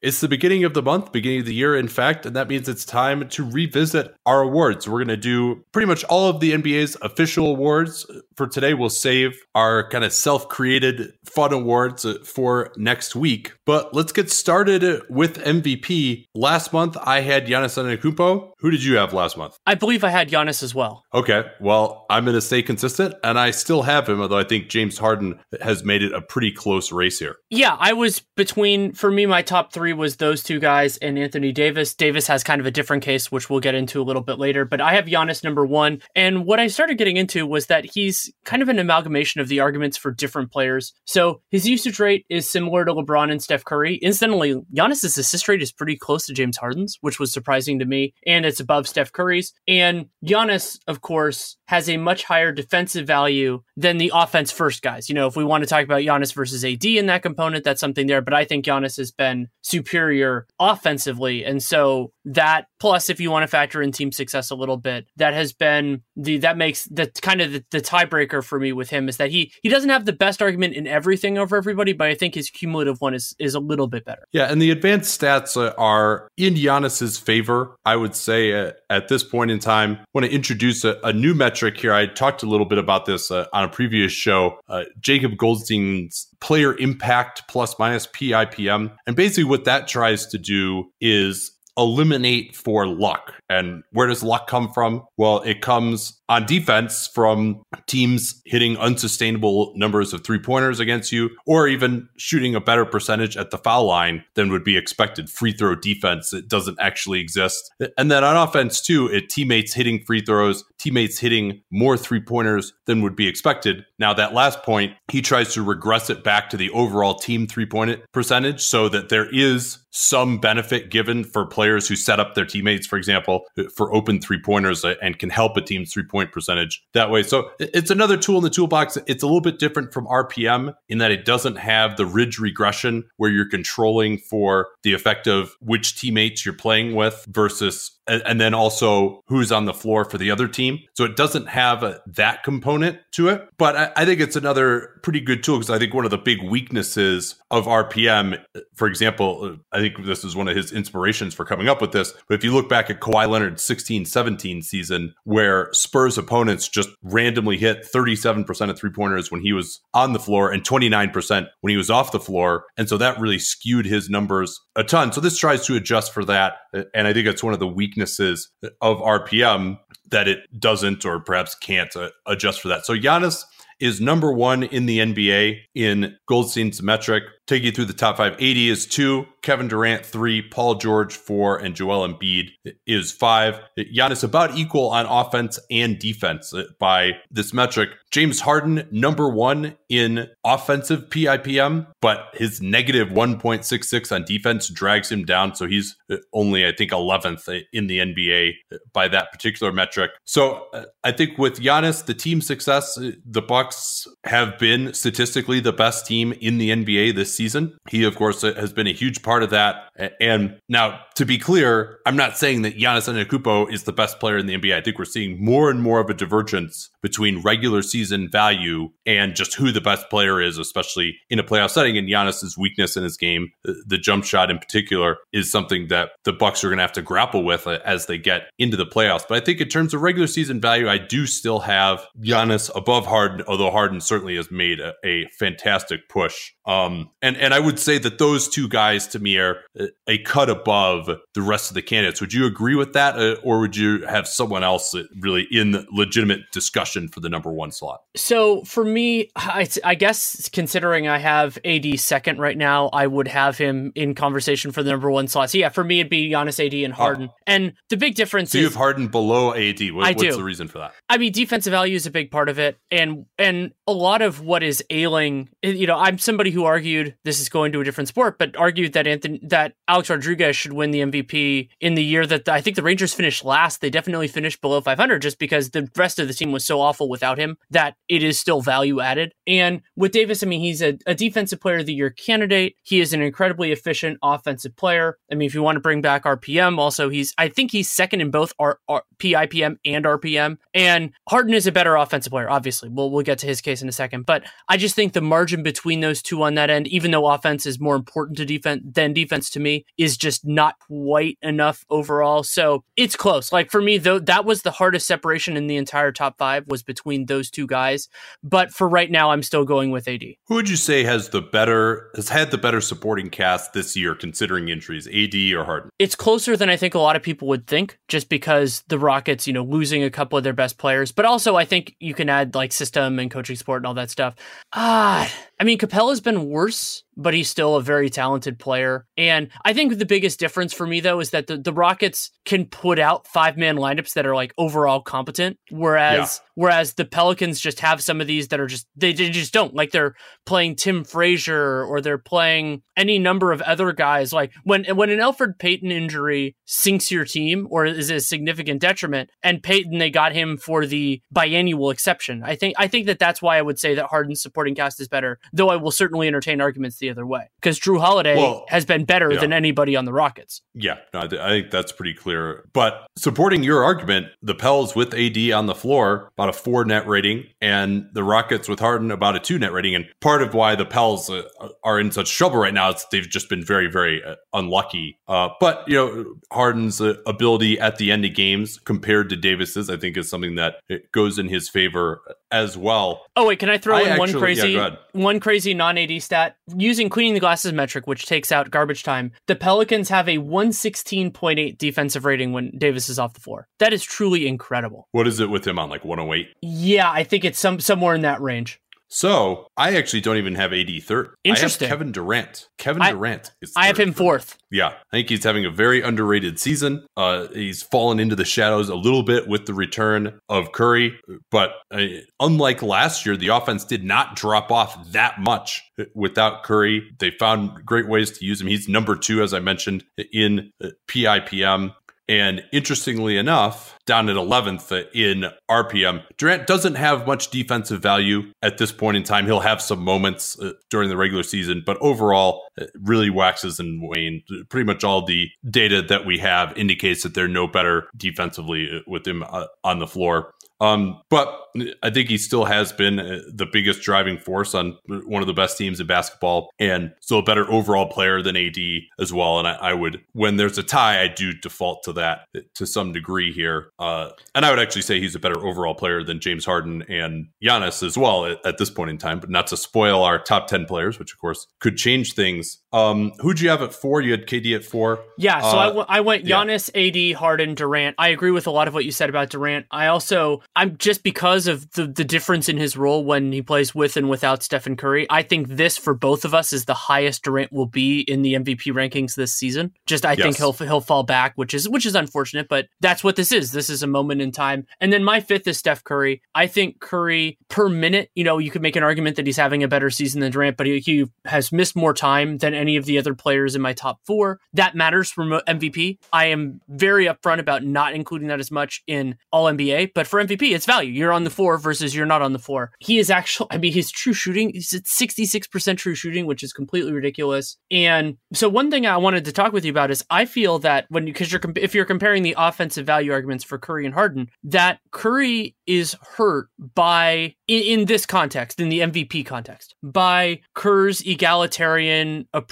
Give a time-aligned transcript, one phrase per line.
[0.00, 2.68] It's the beginning of the month, beginning of the year, in fact, and that means
[2.68, 4.88] it's time to revisit our awards.
[4.88, 8.06] We're going to do pretty much all of the NBA's official awards.
[8.36, 13.54] For today, we'll save our kind of self created fun awards uh, for next week.
[13.66, 16.26] But let's get started with MVP.
[16.32, 18.50] Last month, I had Giannis Antetokounmpo.
[18.60, 19.56] Who did you have last month?
[19.66, 21.02] I believe I had Giannis as well.
[21.12, 24.68] Okay, well, I'm going to stay consistent, and I still have him, although I think
[24.68, 27.34] James Harden has made it a pretty close race here.
[27.50, 31.52] Yeah, I was between, for me, my top three was those two guys and Anthony
[31.52, 31.94] Davis.
[31.94, 34.64] Davis has kind of a different case, which we'll get into a little bit later,
[34.64, 36.00] but I have Giannis number one.
[36.14, 39.60] And what I started getting into was that he's kind of an amalgamation of the
[39.60, 40.94] arguments for different players.
[41.04, 43.96] So his usage rate is similar to LeBron and Steph Curry.
[43.96, 48.14] Incidentally, Giannis's assist rate is pretty close to James Harden's, which was surprising to me,
[48.26, 49.52] and it's above Steph Curry's.
[49.66, 55.10] And Giannis, of course, has a much higher defensive value than the offense first guys.
[55.10, 57.80] You know, if we want to talk about Giannis versus AD in that component, that's
[57.80, 58.22] something there.
[58.22, 61.44] But I think Giannis has been superior offensively.
[61.44, 65.06] And so that plus if you want to factor in team success a little bit,
[65.16, 68.90] that has been the that makes the kind of the, the tiebreaker for me with
[68.90, 72.08] him is that he he doesn't have the best argument in everything over everybody, but
[72.08, 74.24] I think his cumulative one is is a little bit better.
[74.32, 77.76] Yeah, and the advanced stats are in Giannis's favor.
[77.84, 81.12] I would say uh, at this point in time, I want to introduce a, a,
[81.12, 81.92] new metric here.
[81.92, 84.58] I talked a little bit about this uh, on a previous show.
[84.68, 90.90] Uh, Jacob Goldstein's player impact plus minus PIPM, and basically what that tries to do
[91.00, 93.32] is eliminate for luck.
[93.48, 95.04] And where does luck come from?
[95.16, 101.30] Well, it comes on defense from teams hitting unsustainable numbers of three pointers against you,
[101.46, 105.30] or even shooting a better percentage at the foul line than would be expected.
[105.30, 107.72] Free throw defense, it doesn't actually exist.
[107.96, 112.74] And then on offense, too, it teammates hitting free throws, teammates hitting more three pointers
[112.86, 113.86] than would be expected.
[113.98, 117.66] Now, that last point, he tries to regress it back to the overall team three
[117.66, 122.44] point percentage so that there is some benefit given for players who set up their
[122.44, 126.82] teammates, for example, for open three pointers and can help a team's three point percentage
[126.92, 127.22] that way.
[127.22, 128.98] So it's another tool in the toolbox.
[129.06, 133.04] It's a little bit different from RPM in that it doesn't have the ridge regression
[133.16, 138.54] where you're controlling for the effect of which teammates you're playing with versus and then
[138.54, 140.78] also who's on the floor for the other team.
[140.94, 143.48] So it doesn't have a, that component to it.
[143.58, 146.18] But I, I, think it's another pretty good tool because I think one of the
[146.18, 148.42] big weaknesses of RPM,
[148.74, 151.92] for example, uh, I think this is one of his inspirations for coming up with
[151.92, 152.14] this.
[152.28, 156.88] But if you look back at Kawhi Leonard's 16 17 season, where Spurs opponents just
[157.02, 161.70] randomly hit 37% of three pointers when he was on the floor and 29% when
[161.70, 162.64] he was off the floor.
[162.76, 165.12] And so that really skewed his numbers a ton.
[165.12, 166.54] So this tries to adjust for that.
[166.74, 168.50] Uh, and I think it's one of the weaknesses weaknesses
[168.80, 169.78] of RPM
[170.10, 172.86] that it doesn't or perhaps can't uh, adjust for that.
[172.86, 173.44] So Giannis
[173.80, 177.24] is number one in the NBA in Goldstein's metric.
[177.46, 178.34] Take you through the top five.
[178.34, 182.50] AD is two, Kevin Durant three, Paul George four, and Joel Embiid
[182.86, 183.58] is five.
[183.78, 187.88] Giannis about equal on offense and defense by this metric.
[188.10, 195.24] James Harden number one in offensive PIPM, but his negative 1.66 on defense drags him
[195.24, 195.54] down.
[195.54, 195.96] So he's
[196.32, 198.52] only, I think, 11th in the NBA
[198.92, 200.10] by that particular metric.
[200.24, 205.72] So uh, I think with Giannis, the team success, the Bucks have been statistically the
[205.72, 207.76] best team in the NBA this season.
[207.90, 209.90] He, of course, has been a huge part of that.
[210.20, 214.38] And now, to be clear, I'm not saying that Giannis Antetokounmpo is the best player
[214.38, 214.76] in the NBA.
[214.76, 219.34] I think we're seeing more and more of a divergence between regular season value and
[219.34, 221.96] just who the best player is, especially in a playoff setting.
[221.98, 226.32] And Giannis's weakness in his game, the jump shot in particular, is something that the
[226.32, 229.24] Bucks are going to have to grapple with uh, as they get into the playoffs.
[229.28, 233.06] But I think in terms of regular season value, I do still have Giannis above
[233.06, 236.52] Harden, although Harden certainly has made a, a fantastic push.
[236.66, 239.58] Um, and and I would say that those two guys to are
[240.06, 242.20] a cut above the rest of the candidates.
[242.20, 246.40] Would you agree with that, uh, or would you have someone else really in legitimate
[246.52, 248.00] discussion for the number one slot?
[248.16, 253.28] So for me, I, I guess considering I have AD second right now, I would
[253.28, 255.50] have him in conversation for the number one slot.
[255.50, 257.28] So yeah, for me it'd be Giannis, AD, and Harden.
[257.30, 257.36] Oh.
[257.46, 259.80] And the big difference so is you have Harden below AD.
[259.92, 260.36] What, I what's do.
[260.36, 260.94] the reason for that?
[261.08, 264.40] I mean, defensive value is a big part of it, and and a lot of
[264.40, 265.48] what is ailing.
[265.62, 268.92] You know, I'm somebody who argued this is going to a different sport, but argued
[268.92, 272.60] that Anthony that Alex Rodriguez should win the MVP in the year that the, I
[272.60, 273.80] think the Rangers finished last.
[273.80, 277.08] They definitely finished below 500 just because the rest of the team was so awful
[277.08, 279.32] without him that it is still value added.
[279.46, 282.76] And with Davis, I mean, he's a, a defensive player of the year candidate.
[282.82, 285.18] He is an incredibly efficient offensive player.
[285.30, 288.20] I mean, if you want to bring back RPM, also he's I think he's second
[288.20, 290.58] in both R, R, PIPM and RPM.
[290.72, 292.48] And Harden is a better offensive player.
[292.48, 294.26] Obviously, we'll we'll get to his case in a second.
[294.26, 297.28] But I just think the margin between those two on that end, even even though
[297.28, 301.84] offense is more important to defense than defense to me, is just not quite enough
[301.88, 302.42] overall.
[302.42, 303.52] So it's close.
[303.52, 306.82] Like for me, though, that was the hardest separation in the entire top five was
[306.82, 308.08] between those two guys.
[308.42, 310.24] But for right now, I'm still going with AD.
[310.48, 314.16] Who would you say has the better has had the better supporting cast this year,
[314.16, 315.90] considering injuries, AD or Harden?
[316.00, 319.46] It's closer than I think a lot of people would think, just because the Rockets,
[319.46, 321.12] you know, losing a couple of their best players.
[321.12, 324.10] But also, I think you can add like system and coaching support and all that
[324.10, 324.34] stuff.
[324.72, 328.87] Ah, I mean, Capela's been worse but he's still a very talented player.
[329.16, 332.66] And I think the biggest difference for me though is that the, the Rockets can
[332.66, 336.40] put out five man lineups that are like overall competent, whereas.
[336.58, 339.74] Whereas the Pelicans just have some of these that are just they, they just don't
[339.74, 340.14] like they're
[340.46, 344.32] playing Tim Frazier or they're playing any number of other guys.
[344.32, 349.30] Like when when an Elfrid Payton injury sinks your team or is a significant detriment,
[349.42, 352.42] and Payton they got him for the biannual exception.
[352.44, 355.08] I think I think that that's why I would say that Harden's supporting cast is
[355.08, 355.40] better.
[355.52, 358.84] Though I will certainly entertain arguments the the other way because Jrue Holiday well, has
[358.84, 359.40] been better yeah.
[359.40, 360.62] than anybody on the Rockets.
[360.74, 362.68] Yeah, no, I think that's pretty clear.
[362.72, 367.06] But supporting your argument, the Pels with AD on the floor about a four net
[367.06, 369.94] rating, and the Rockets with Harden about a two net rating.
[369.94, 371.42] And part of why the Pels uh,
[371.84, 375.18] are in such trouble right now is they've just been very, very uh, unlucky.
[375.28, 379.90] Uh, but you know, Harden's uh, ability at the end of games compared to Davis's,
[379.90, 380.76] I think, is something that
[381.12, 383.22] goes in his favor as well.
[383.36, 386.22] Oh wait, can I throw I in actually, one crazy, yeah, one crazy non AD
[386.22, 386.56] stat?
[386.76, 391.78] Using Cleaning the Glass's metric, which takes out garbage time, the Pelicans have a 116.8
[391.78, 393.68] defensive rating when Davis is off the floor.
[393.78, 395.08] That is truly incredible.
[395.12, 396.37] What is it with him on like 108?
[396.62, 398.80] Yeah, I think it's some somewhere in that range.
[399.08, 401.34] So I actually don't even have AD third.
[401.42, 401.88] Interesting.
[401.88, 402.68] Kevin Durant.
[402.76, 403.72] Kevin I, Durant is.
[403.74, 404.58] I have him fourth.
[404.70, 407.06] Yeah, I think he's having a very underrated season.
[407.16, 411.18] Uh, he's fallen into the shadows a little bit with the return of Curry,
[411.50, 412.04] but uh,
[412.38, 415.82] unlike last year, the offense did not drop off that much
[416.14, 417.02] without Curry.
[417.18, 418.66] They found great ways to use him.
[418.66, 420.70] He's number two, as I mentioned, in
[421.08, 421.94] PIPM.
[422.28, 428.76] And interestingly enough, down at 11th in RPM, Durant doesn't have much defensive value at
[428.76, 429.46] this point in time.
[429.46, 434.02] He'll have some moments uh, during the regular season, but overall, it really waxes and
[434.06, 434.42] wanes.
[434.68, 439.00] Pretty much all the data that we have indicates that they're no better defensively uh,
[439.06, 440.54] with him uh, on the floor.
[440.80, 441.68] Um, but
[442.02, 445.54] I think he still has been uh, the biggest driving force on one of the
[445.54, 448.76] best teams in basketball and still a better overall player than AD
[449.18, 449.58] as well.
[449.58, 453.12] And I, I would, when there's a tie, I do default to that to some
[453.12, 453.90] degree here.
[453.98, 457.48] Uh, and I would actually say he's a better overall player than James Harden and
[457.62, 460.68] Giannis as well at, at this point in time, but not to spoil our top
[460.68, 462.78] 10 players, which of course could change things.
[462.92, 464.20] Um, who'd you have at four?
[464.20, 465.24] You had KD at four.
[465.36, 465.60] Yeah.
[465.60, 467.32] So uh, I, w- I went Giannis, yeah.
[467.32, 468.16] AD, Harden, Durant.
[468.18, 469.86] I agree with a lot of what you said about Durant.
[469.90, 473.94] I also, I'm just because of the, the difference in his role when he plays
[473.94, 475.26] with and without Stephen Curry.
[475.28, 478.54] I think this for both of us is the highest Durant will be in the
[478.54, 479.92] MVP rankings this season.
[480.06, 480.42] Just I yes.
[480.42, 483.72] think he'll he'll fall back, which is which is unfortunate, but that's what this is.
[483.72, 484.86] This is a moment in time.
[485.00, 486.42] And then my fifth is Steph Curry.
[486.54, 489.82] I think Curry per minute, you know, you could make an argument that he's having
[489.82, 493.04] a better season than Durant, but he, he has missed more time than any of
[493.04, 494.60] the other players in my top four.
[494.72, 496.18] That matters for MVP.
[496.32, 500.42] I am very upfront about not including that as much in All NBA, but for
[500.42, 501.10] MVP, it's value.
[501.10, 502.92] You're on the floor versus you're not on the floor.
[503.00, 506.72] He is actually, I mean, his true shooting, he's at 66% true shooting, which is
[506.72, 507.76] completely ridiculous.
[507.90, 511.06] And so one thing I wanted to talk with you about is I feel that
[511.08, 515.00] when, because you're, if you're comparing the offensive value arguments for Curry and Harden, that
[515.10, 522.46] Curry is hurt by, in, in this context, in the MVP context, by Kerr's egalitarian
[522.52, 522.67] approach,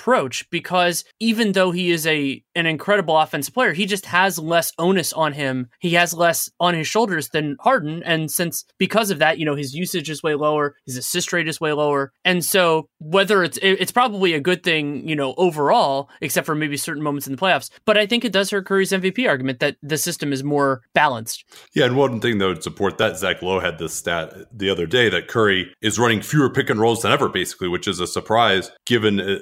[0.51, 5.13] because even though he is a, an incredible offensive player, he just has less onus
[5.13, 5.69] on him.
[5.81, 8.03] He has less on his shoulders than Harden.
[8.05, 11.49] And since because of that, you know, his usage is way lower, his assist rate
[11.49, 12.13] is way lower.
[12.25, 16.77] And so whether it's it's probably a good thing, you know, overall, except for maybe
[16.77, 17.71] certain moments in the playoffs.
[17.85, 21.45] But I think it does hurt Curry's MVP argument that the system is more balanced.
[21.75, 24.87] Yeah, and one thing though to support that, Zach Lowe had this stat the other
[24.87, 28.07] day that Curry is running fewer pick and rolls than ever, basically, which is a
[28.07, 29.39] surprise given uh,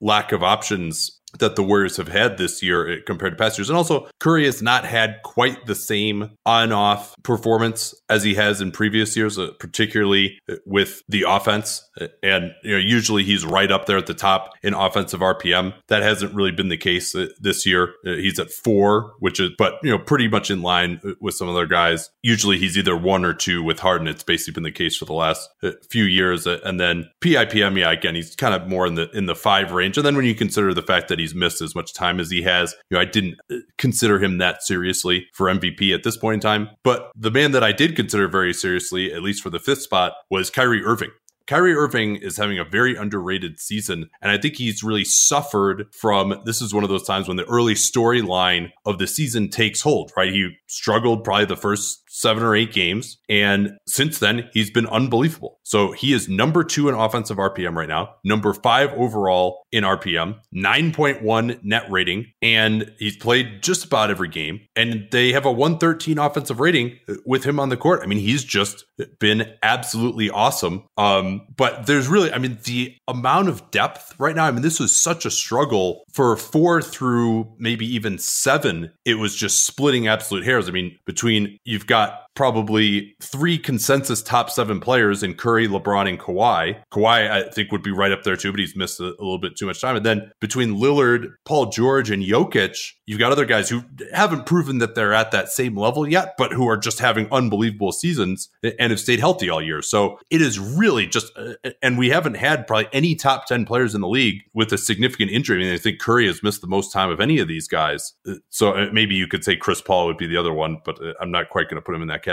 [0.00, 3.68] lack of options that the Warriors have had this year uh, compared to past years.
[3.68, 8.60] And also, Curry has not had quite the same on off performance as he has
[8.60, 11.88] in previous years, uh, particularly uh, with the offense.
[12.00, 15.74] Uh, and, you know, usually he's right up there at the top in offensive RPM.
[15.88, 17.94] That hasn't really been the case this year.
[18.04, 21.66] He's at four, which is, but, you know, pretty much in line with some other
[21.66, 22.10] guys.
[22.22, 24.08] Usually he's either one or two with Harden.
[24.08, 25.48] It's basically been the case for the last
[25.90, 26.46] few years.
[26.46, 29.96] And then PIPM, yeah, again, he's kind of more in the, in the five range.
[29.96, 32.42] And then when you consider the fact that he's missed as much time as he
[32.42, 32.74] has.
[32.90, 36.40] You know, I didn't uh, consider him that seriously for MVP at this point in
[36.40, 36.70] time.
[36.82, 40.14] But the man that I did consider very seriously, at least for the fifth spot,
[40.30, 41.10] was Kyrie Irving.
[41.50, 44.08] Kyrie Irving is having a very underrated season.
[44.22, 47.44] And I think he's really suffered from this is one of those times when the
[47.46, 50.32] early storyline of the season takes hold, right?
[50.32, 53.18] He struggled probably the first seven or eight games.
[53.28, 55.60] And since then, he's been unbelievable.
[55.62, 60.40] So he is number two in offensive RPM right now, number five overall in RPM,
[60.52, 64.60] 9.1 net rating, and he's played just about every game.
[64.74, 68.00] And they have a 113 offensive rating with him on the court.
[68.02, 68.84] I mean, he's just
[69.20, 70.84] been absolutely awesome.
[70.96, 74.80] Um, but there's really, I mean, the amount of depth right now, I mean, this
[74.80, 78.90] was such a struggle for four through maybe even seven.
[79.04, 80.68] It was just splitting absolute hairs.
[80.68, 86.08] I mean, between you've got got probably three consensus top seven players in Curry, LeBron,
[86.08, 86.82] and Kawhi.
[86.90, 89.36] Kawhi, I think, would be right up there too, but he's missed a, a, little
[89.36, 89.94] bit too much time.
[89.94, 93.82] And then between Lillard, Paul George, and Jokic, you've got other guys who
[94.14, 97.92] haven't proven that they're at that same level yet, but who are just having unbelievable
[97.92, 99.82] seasons and have stayed healthy all year.
[99.82, 103.94] So it is really just, uh, and we haven't had probably any top 10 players
[103.94, 105.58] in the league with a significant injury.
[105.58, 108.14] I mean, I think Curry has missed the most time of any of these guys.
[108.48, 111.12] So uh, maybe you could say Chris Paul would be the other one, but uh,
[111.20, 112.29] I'm not quite going to put him in that category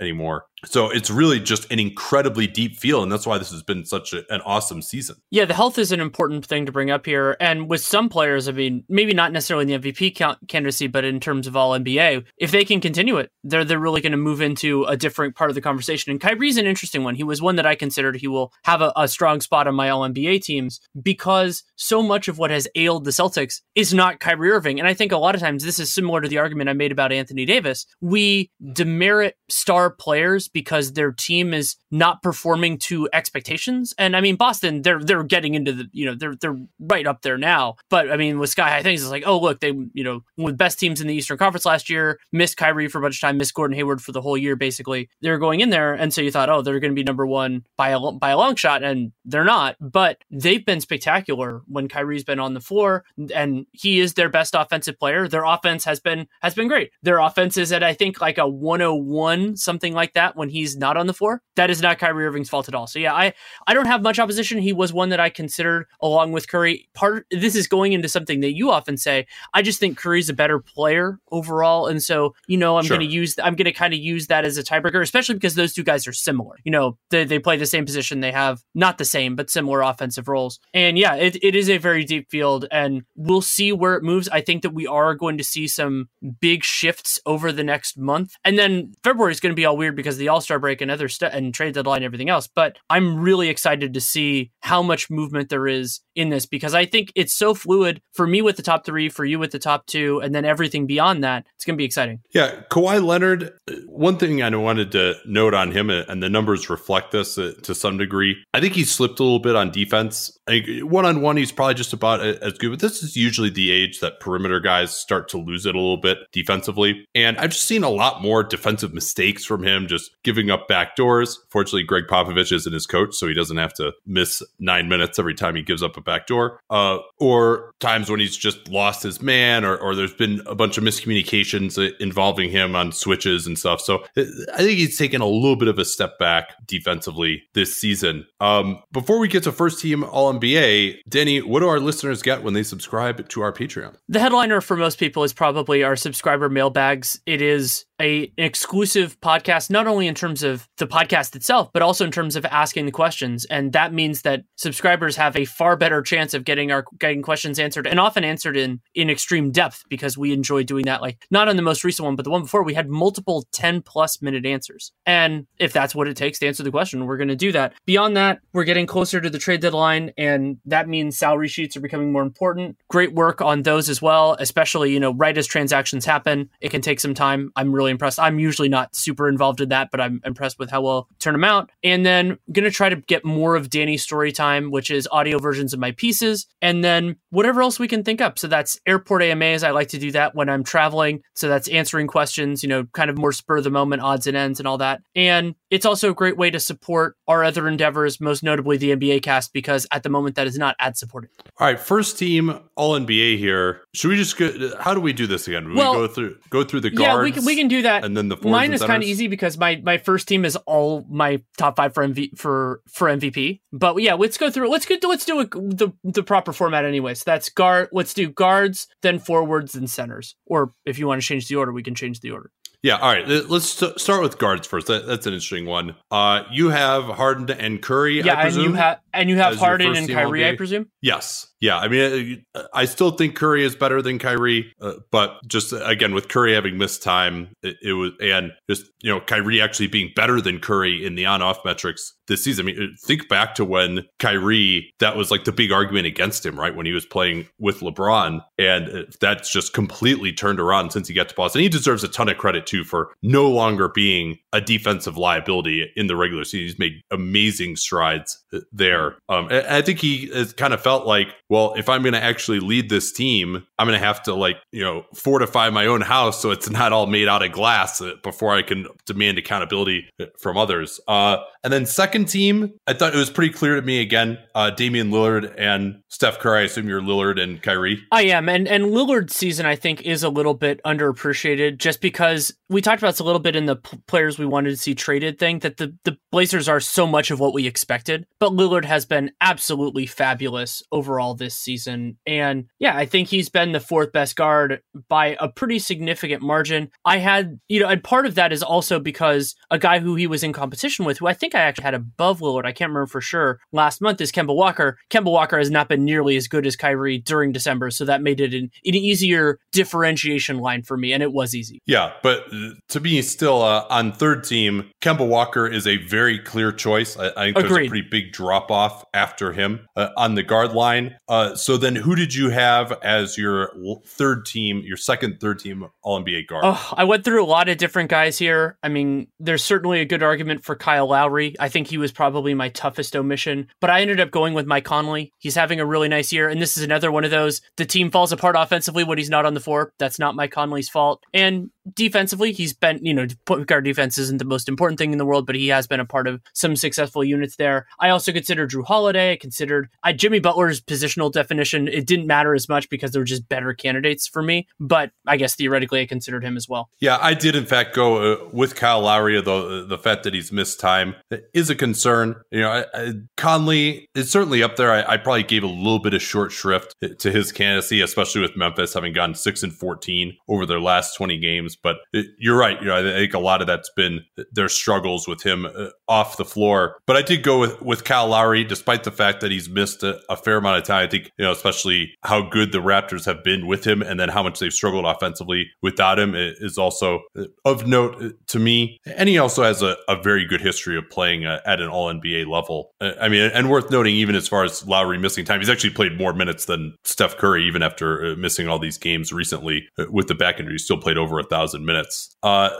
[0.00, 0.46] anymore.
[0.64, 4.12] So it's really just an incredibly deep feel, and that's why this has been such
[4.12, 5.16] a, an awesome season.
[5.30, 8.48] Yeah, the health is an important thing to bring up here, and with some players,
[8.48, 10.16] I mean, maybe not necessarily in the MVP
[10.48, 14.00] candidacy, but in terms of All NBA, if they can continue it, they're they're really
[14.00, 16.10] going to move into a different part of the conversation.
[16.10, 17.14] And Kyrie's an interesting one.
[17.14, 19.90] He was one that I considered he will have a, a strong spot on my
[19.90, 24.50] All NBA teams because so much of what has ailed the Celtics is not Kyrie
[24.50, 26.72] Irving, and I think a lot of times this is similar to the argument I
[26.72, 27.86] made about Anthony Davis.
[28.00, 33.94] We demerit star players because their team is not performing to expectations.
[33.98, 37.22] And I mean, Boston, they're they're getting into the you know they're they're right up
[37.22, 37.76] there now.
[37.90, 40.58] But I mean, with Sky High Things, it's like oh look, they you know with
[40.58, 43.38] best teams in the Eastern Conference last year, missed Kyrie for a bunch of time,
[43.38, 45.08] missed Gordon Hayward for the whole year basically.
[45.22, 47.64] They're going in there, and so you thought oh they're going to be number one
[47.76, 49.76] by a by a long shot, and they're not.
[49.80, 53.04] But they've been spectacular when Kyrie's been on the floor,
[53.34, 55.26] and he is their best offensive player.
[55.28, 56.90] Their offense has been has been great.
[57.02, 59.17] Their offense is at I think like a 101
[59.56, 61.42] something like that when he's not on the floor.
[61.56, 62.86] That is not Kyrie Irving's fault at all.
[62.86, 63.32] So yeah, I
[63.66, 64.58] I don't have much opposition.
[64.58, 66.88] He was one that I considered along with Curry.
[66.94, 69.26] Part this is going into something that you often say.
[69.54, 72.96] I just think Curry's a better player overall, and so you know I'm sure.
[72.96, 75.54] going to use I'm going to kind of use that as a tiebreaker, especially because
[75.54, 76.56] those two guys are similar.
[76.64, 78.20] You know they they play the same position.
[78.20, 80.60] They have not the same but similar offensive roles.
[80.74, 84.28] And yeah, it, it is a very deep field, and we'll see where it moves.
[84.28, 86.08] I think that we are going to see some
[86.40, 89.96] big shifts over the next month, and then February is going to be all weird
[89.96, 92.46] because the All Star break and other stuff and trade deadline and everything else.
[92.46, 96.84] But I'm really excited to see how much movement there is in this because I
[96.84, 99.86] think it's so fluid for me with the top three, for you with the top
[99.86, 101.46] two, and then everything beyond that.
[101.54, 102.20] It's going to be exciting.
[102.34, 103.54] Yeah, Kawhi Leonard.
[103.86, 107.74] One thing I wanted to note on him, and the numbers reflect this uh, to
[107.74, 108.36] some degree.
[108.52, 110.36] I think he slipped a little bit on defense.
[110.82, 112.72] One on one, he's probably just about as good.
[112.72, 115.96] But this is usually the age that perimeter guys start to lose it a little
[115.96, 117.06] bit defensively.
[117.14, 120.96] And I've just seen a lot more defensive mistakes from him, just giving up back
[120.96, 121.38] doors.
[121.50, 125.34] Fortunately, Gregg Popovich isn't his coach, so he doesn't have to miss nine minutes every
[125.34, 126.60] time he gives up a back door.
[126.68, 130.76] Uh, or times when he's just lost his man, or, or there's been a bunch
[130.76, 133.80] of miscommunications involving him on switches and stuff.
[133.80, 137.76] So uh, I think he's taken a little bit of a step back defensively this
[137.76, 138.26] season.
[138.40, 142.42] Um, before we get to first team All NBA, Danny, what do our listeners get
[142.42, 143.94] when they subscribe to our Patreon?
[144.08, 147.20] The headliner for most people is probably our subscriber mailbags.
[147.26, 151.82] It is a, an exclusive podcast, not only in terms of the podcast itself, but
[151.82, 153.44] also in terms of asking the questions.
[153.46, 157.58] And that means that subscribers have a far better chance of getting our getting questions
[157.58, 161.02] answered and often answered in in extreme depth because we enjoy doing that.
[161.02, 163.82] Like not on the most recent one, but the one before we had multiple 10
[163.82, 164.92] plus minute answers.
[165.06, 167.74] And if that's what it takes to answer the question, we're going to do that.
[167.86, 171.80] Beyond that, we're getting closer to the trade deadline and that means salary sheets are
[171.80, 172.76] becoming more important.
[172.88, 176.50] Great work on those as well, especially, you know, right as transactions happen.
[176.60, 177.50] It can take some time.
[177.56, 178.20] I'm really really impressed.
[178.20, 181.44] I'm usually not super involved in that, but I'm impressed with how well turn them
[181.44, 181.70] out.
[181.82, 185.72] And then gonna try to get more of Danny's story time, which is audio versions
[185.72, 188.38] of my pieces, and then whatever else we can think up.
[188.38, 189.64] So that's airport AMAs.
[189.64, 191.22] I like to do that when I'm traveling.
[191.34, 194.36] So that's answering questions, you know, kind of more spur of the moment odds and
[194.36, 195.00] ends and all that.
[195.14, 199.22] And it's also a great way to support our other endeavors, most notably the NBA
[199.22, 201.30] cast, because at the moment that is not ad supported.
[201.58, 203.80] All right, first team All NBA here.
[203.94, 204.72] Should we just go?
[204.80, 205.74] How do we do this again?
[205.74, 207.16] well, we go through go through the guards.
[207.16, 208.04] Yeah, we can we can do that.
[208.04, 211.04] And then the mine is kind of easy because my my first team is all
[211.08, 213.60] my top five for MV for for MVP.
[213.72, 214.70] But yeah, let's go through.
[214.70, 214.96] Let's go.
[215.02, 217.14] Let's do a, the the proper format anyway.
[217.14, 217.88] So that's guard.
[217.92, 220.36] Let's do guards, then forwards, then centers.
[220.46, 222.50] Or if you want to change the order, we can change the order.
[222.82, 223.26] Yeah, all right.
[223.26, 224.86] Let's st- start with guards first.
[224.86, 225.96] That, that's an interesting one.
[226.12, 228.20] Uh, you have Harden and Curry.
[228.20, 230.88] Yeah, and you have and you have Harden and Kyrie, I presume.
[231.00, 231.48] Yes.
[231.60, 235.72] Yeah, I mean, uh, I still think Curry is better than Kyrie, uh, but just
[235.72, 239.88] again with Curry having missed time, it, it, was and just you know Kyrie actually
[239.88, 242.64] being better than Curry in the on-off metrics this season.
[242.64, 246.46] I mean, uh, think back to when Kyrie that was like the big argument against
[246.46, 246.74] him, right?
[246.74, 251.28] When he was playing with LeBron, and that's just completely turned around since he got
[251.28, 251.62] to Boston.
[251.62, 256.06] He deserves a ton of credit too for no longer being a defensive liability in
[256.06, 256.68] the regular season.
[256.68, 258.97] He's made amazing strides there.
[259.28, 262.60] Um, I think he has kind of felt like well, if I'm going to actually
[262.60, 266.42] lead this team, I'm going to have to like, you know, fortify my own house
[266.42, 270.26] so it's not all made out of glass uh, before I can demand accountability uh,
[270.38, 271.00] from others.
[271.08, 274.70] Uh, and then second team, I thought it was pretty clear to me again, uh,
[274.70, 276.60] Damian Lillard and Steph Curry.
[276.60, 278.02] I assume you're Lillard and Kyrie.
[278.12, 278.48] I am.
[278.48, 283.02] And, and Lillard's season, I think, is a little bit underappreciated just because we talked
[283.02, 285.60] about this a little bit in the p- players we wanted to see traded thing
[285.60, 288.26] that the, the Blazers are so much of what we expected.
[288.38, 292.18] But Lillard has been absolutely fabulous overall this season.
[292.26, 296.90] And yeah, I think he's been the fourth best guard by a pretty significant margin.
[297.04, 300.26] I had, you know, and part of that is also because a guy who he
[300.26, 303.06] was in competition with, who I think I actually had above Lillard, I can't remember
[303.06, 304.98] for sure, last month is Kemba Walker.
[305.10, 307.90] Kemba Walker has not been nearly as good as Kyrie during December.
[307.90, 311.12] So that made it an, an easier differentiation line for me.
[311.12, 311.80] And it was easy.
[311.86, 312.12] Yeah.
[312.22, 312.46] But
[312.88, 317.16] to me, still uh, on third team, Kemba Walker is a very clear choice.
[317.16, 317.70] I, I think Agreed.
[317.70, 318.77] there's a pretty big drop off
[319.14, 321.16] after him uh, on the guard line.
[321.28, 323.72] Uh, so then, who did you have as your
[324.04, 326.62] third team, your second third team All NBA guard?
[326.64, 328.76] Oh, I went through a lot of different guys here.
[328.82, 331.54] I mean, there's certainly a good argument for Kyle Lowry.
[331.58, 334.84] I think he was probably my toughest omission, but I ended up going with Mike
[334.84, 335.32] Conley.
[335.38, 337.60] He's having a really nice year, and this is another one of those.
[337.76, 339.92] The team falls apart offensively when he's not on the floor.
[339.98, 341.22] That's not Mike Conley's fault.
[341.32, 345.18] And defensively, he's been, you know, point guard defense isn't the most important thing in
[345.18, 347.86] the world, but he has been a part of some successful units there.
[347.98, 349.32] I also considered Jrue Holiday.
[349.32, 351.88] I considered I, Jimmy Butler's positional definition.
[351.88, 354.68] It didn't matter as much because there were just better candidates for me.
[354.78, 356.90] But I guess theoretically, I considered him as well.
[357.00, 359.40] Yeah, I did in fact go uh, with Kyle Lowry.
[359.40, 361.14] Though the fact that he's missed time
[361.52, 362.36] is a concern.
[362.50, 364.92] You know, I, I, Conley is certainly up there.
[364.92, 368.56] I, I, probably gave a little bit of short shrift to his candidacy, especially with
[368.56, 371.76] Memphis having gone six and fourteen over their last twenty games.
[371.76, 372.80] But it, you're right.
[372.80, 376.36] You know, I think a lot of that's been their struggles with him uh, off
[376.36, 376.96] the floor.
[377.06, 380.20] But I did go with with Kyle Lowry, despite the fact that he's missed a,
[380.28, 381.04] a fair amount of time.
[381.04, 384.28] I think you know, especially how good the Raptors have been with him, and then
[384.28, 387.20] how much they've struggled offensively without him is also
[387.64, 388.98] of note to me.
[389.06, 392.12] And he also has a, a very good history of playing uh, at an All
[392.12, 392.90] NBA level.
[393.00, 395.94] Uh, I mean, and worth noting, even as far as Lowry missing time, he's actually
[395.94, 400.28] played more minutes than Steph Curry, even after uh, missing all these games recently with
[400.28, 400.74] the back injury.
[400.74, 402.36] He still played over a thousand minutes.
[402.42, 402.70] Uh,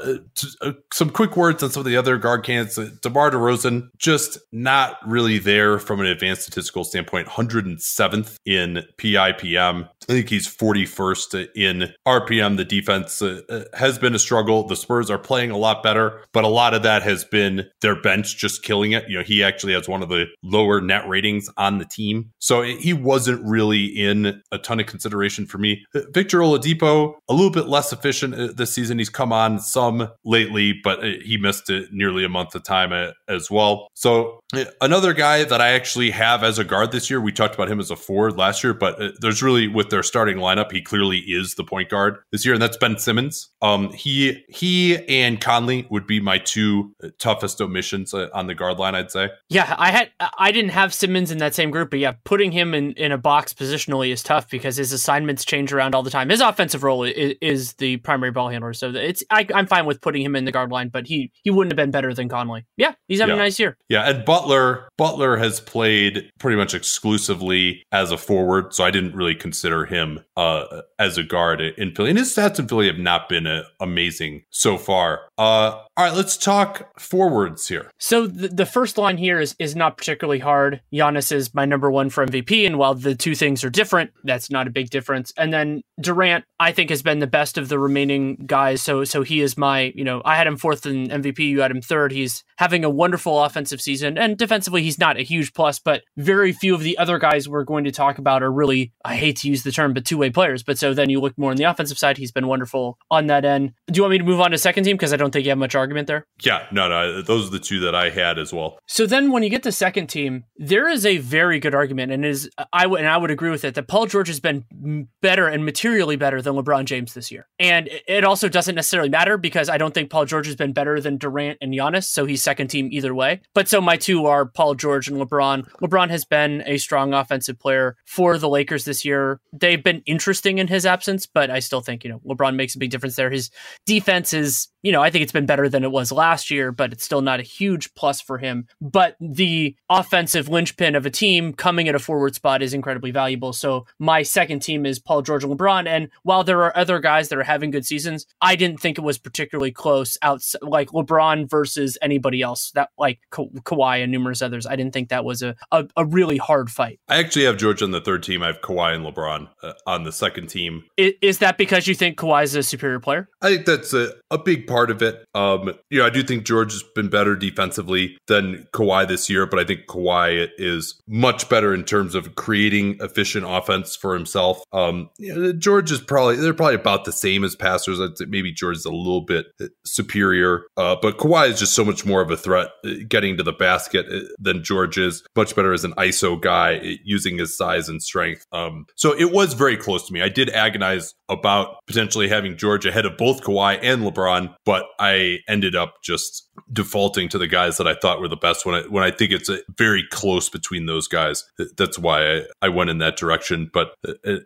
[0.93, 2.79] some quick words on some of the other guard candidates.
[3.01, 7.27] DeMar DeRozan just not really there from an advanced statistical standpoint.
[7.27, 9.89] 107th in PIPM.
[10.09, 12.57] I think he's 41st in RPM.
[12.57, 14.67] The defense uh, uh, has been a struggle.
[14.67, 18.01] The Spurs are playing a lot better, but a lot of that has been their
[18.01, 19.05] bench just killing it.
[19.09, 22.31] You know, he actually has one of the lower net ratings on the team.
[22.39, 25.85] So he wasn't really in a ton of consideration for me.
[25.95, 28.99] Uh, Victor Oladipo, a little bit less efficient uh, this season.
[28.99, 33.51] He's come on some lately, but he missed it nearly a month of time as
[33.51, 33.89] well.
[33.93, 34.41] So
[34.81, 37.79] another guy that I actually have as a guard this year, we talked about him
[37.79, 41.55] as a forward last year, but there's really with their starting lineup, he clearly is
[41.55, 43.51] the point guard this year, and that's Ben Simmons.
[43.63, 48.79] Um, he he and Conley would be my two toughest omissions uh, on the guard
[48.79, 49.31] line, I'd say.
[49.49, 52.75] Yeah, I had I didn't have Simmons in that same group, but yeah, putting him
[52.75, 56.29] in, in a box positionally is tough because his assignments change around all the time.
[56.29, 60.01] His offensive role is, is the primary ball handler, so it's I, am fine with
[60.01, 62.67] putting him in the guard line, but he he wouldn't have been better than Conley.
[62.77, 63.43] Yeah, he's having yeah.
[63.43, 63.77] a nice year.
[63.89, 69.15] Yeah, and Butler Butler has played pretty much exclusively as a forward, so I didn't
[69.15, 72.11] really consider him uh, as a guard in Philly.
[72.11, 75.23] And his stats in Philly have not been uh, amazing so far.
[75.37, 77.91] Uh, all right, let's talk forwards here.
[77.99, 80.81] So the, the first line here is is not particularly hard.
[80.93, 84.51] Giannis is my number one for MVP, and while the two things are different, that's
[84.51, 85.33] not a big difference.
[85.37, 88.83] And then Durant, I think, has been the best of the remaining guys.
[88.83, 91.71] So so he is my, you know, I had him fourth in MVP, you had
[91.71, 92.13] him third.
[92.13, 96.53] He's having a wonderful offensive season, and defensively, he's not a huge plus, but very
[96.53, 99.49] few of the other guys we're going to talk about are really, I hate to
[99.49, 100.63] use the but two way players.
[100.63, 102.19] But so then you look more on the offensive side.
[102.19, 103.73] He's been wonderful on that end.
[103.87, 104.97] Do you want me to move on to second team?
[104.97, 106.27] Because I don't think you have much argument there.
[106.43, 107.23] Yeah, no, no.
[107.23, 108.79] Those are the two that I had as well.
[108.87, 112.25] So then when you get to second team, there is a very good argument, and
[112.25, 115.47] is I would and I would agree with it that Paul George has been better
[115.49, 117.47] and materially better than LeBron James this year.
[117.59, 121.01] And it also doesn't necessarily matter because I don't think Paul George has been better
[121.01, 123.41] than Durant and Giannis, so he's second team either way.
[123.55, 125.69] But so my two are Paul George and LeBron.
[125.81, 129.41] LeBron has been a strong offensive player for the Lakers this year.
[129.69, 132.79] They've been interesting in his absence, but I still think, you know, LeBron makes a
[132.79, 133.31] big difference there.
[133.31, 133.51] His
[133.85, 136.91] defense is, you know, I think it's been better than it was last year, but
[136.91, 138.67] it's still not a huge plus for him.
[138.81, 143.53] But the offensive linchpin of a team coming at a forward spot is incredibly valuable.
[143.53, 145.87] So my second team is Paul George and LeBron.
[145.87, 149.03] And while there are other guys that are having good seasons, I didn't think it
[149.03, 154.41] was particularly close outside, like LeBron versus anybody else that like Ka- Kawhi and numerous
[154.41, 154.67] others.
[154.67, 157.01] I didn't think that was a, a, a, really hard fight.
[157.07, 158.43] I actually have George on the third team.
[158.43, 160.85] I have Kawhi and LeBron uh, on the second team.
[160.97, 163.29] Is, is, that because you think Kawhi is a superior player?
[163.43, 165.25] I think that's a, a big part of it.
[165.35, 169.47] Um, you know, I do think George has been better defensively than Kawhi this year,
[169.47, 174.63] but I think Kawhi is much better in terms of creating efficient offense for himself.
[174.73, 178.01] Um, you know, George is probably they're probably about the same as passers.
[178.01, 179.47] I'd say maybe George is a little bit
[179.85, 183.43] superior, uh, but Kawhi is just so much more of a threat uh, getting to
[183.43, 185.23] the basket uh, than George is.
[185.37, 188.47] Much better as an ISO guy uh, using his size and strength.
[188.53, 190.23] Um, so it was very close to me.
[190.23, 195.39] I did agonize about potentially having George ahead of both Kawhi and LeBron, but I
[195.49, 198.81] ended up just defaulting to the guys that I thought were the best when I
[198.83, 201.45] when I think it's very close between those guys.
[201.77, 203.71] That's why I, I went in that direction.
[203.73, 203.95] But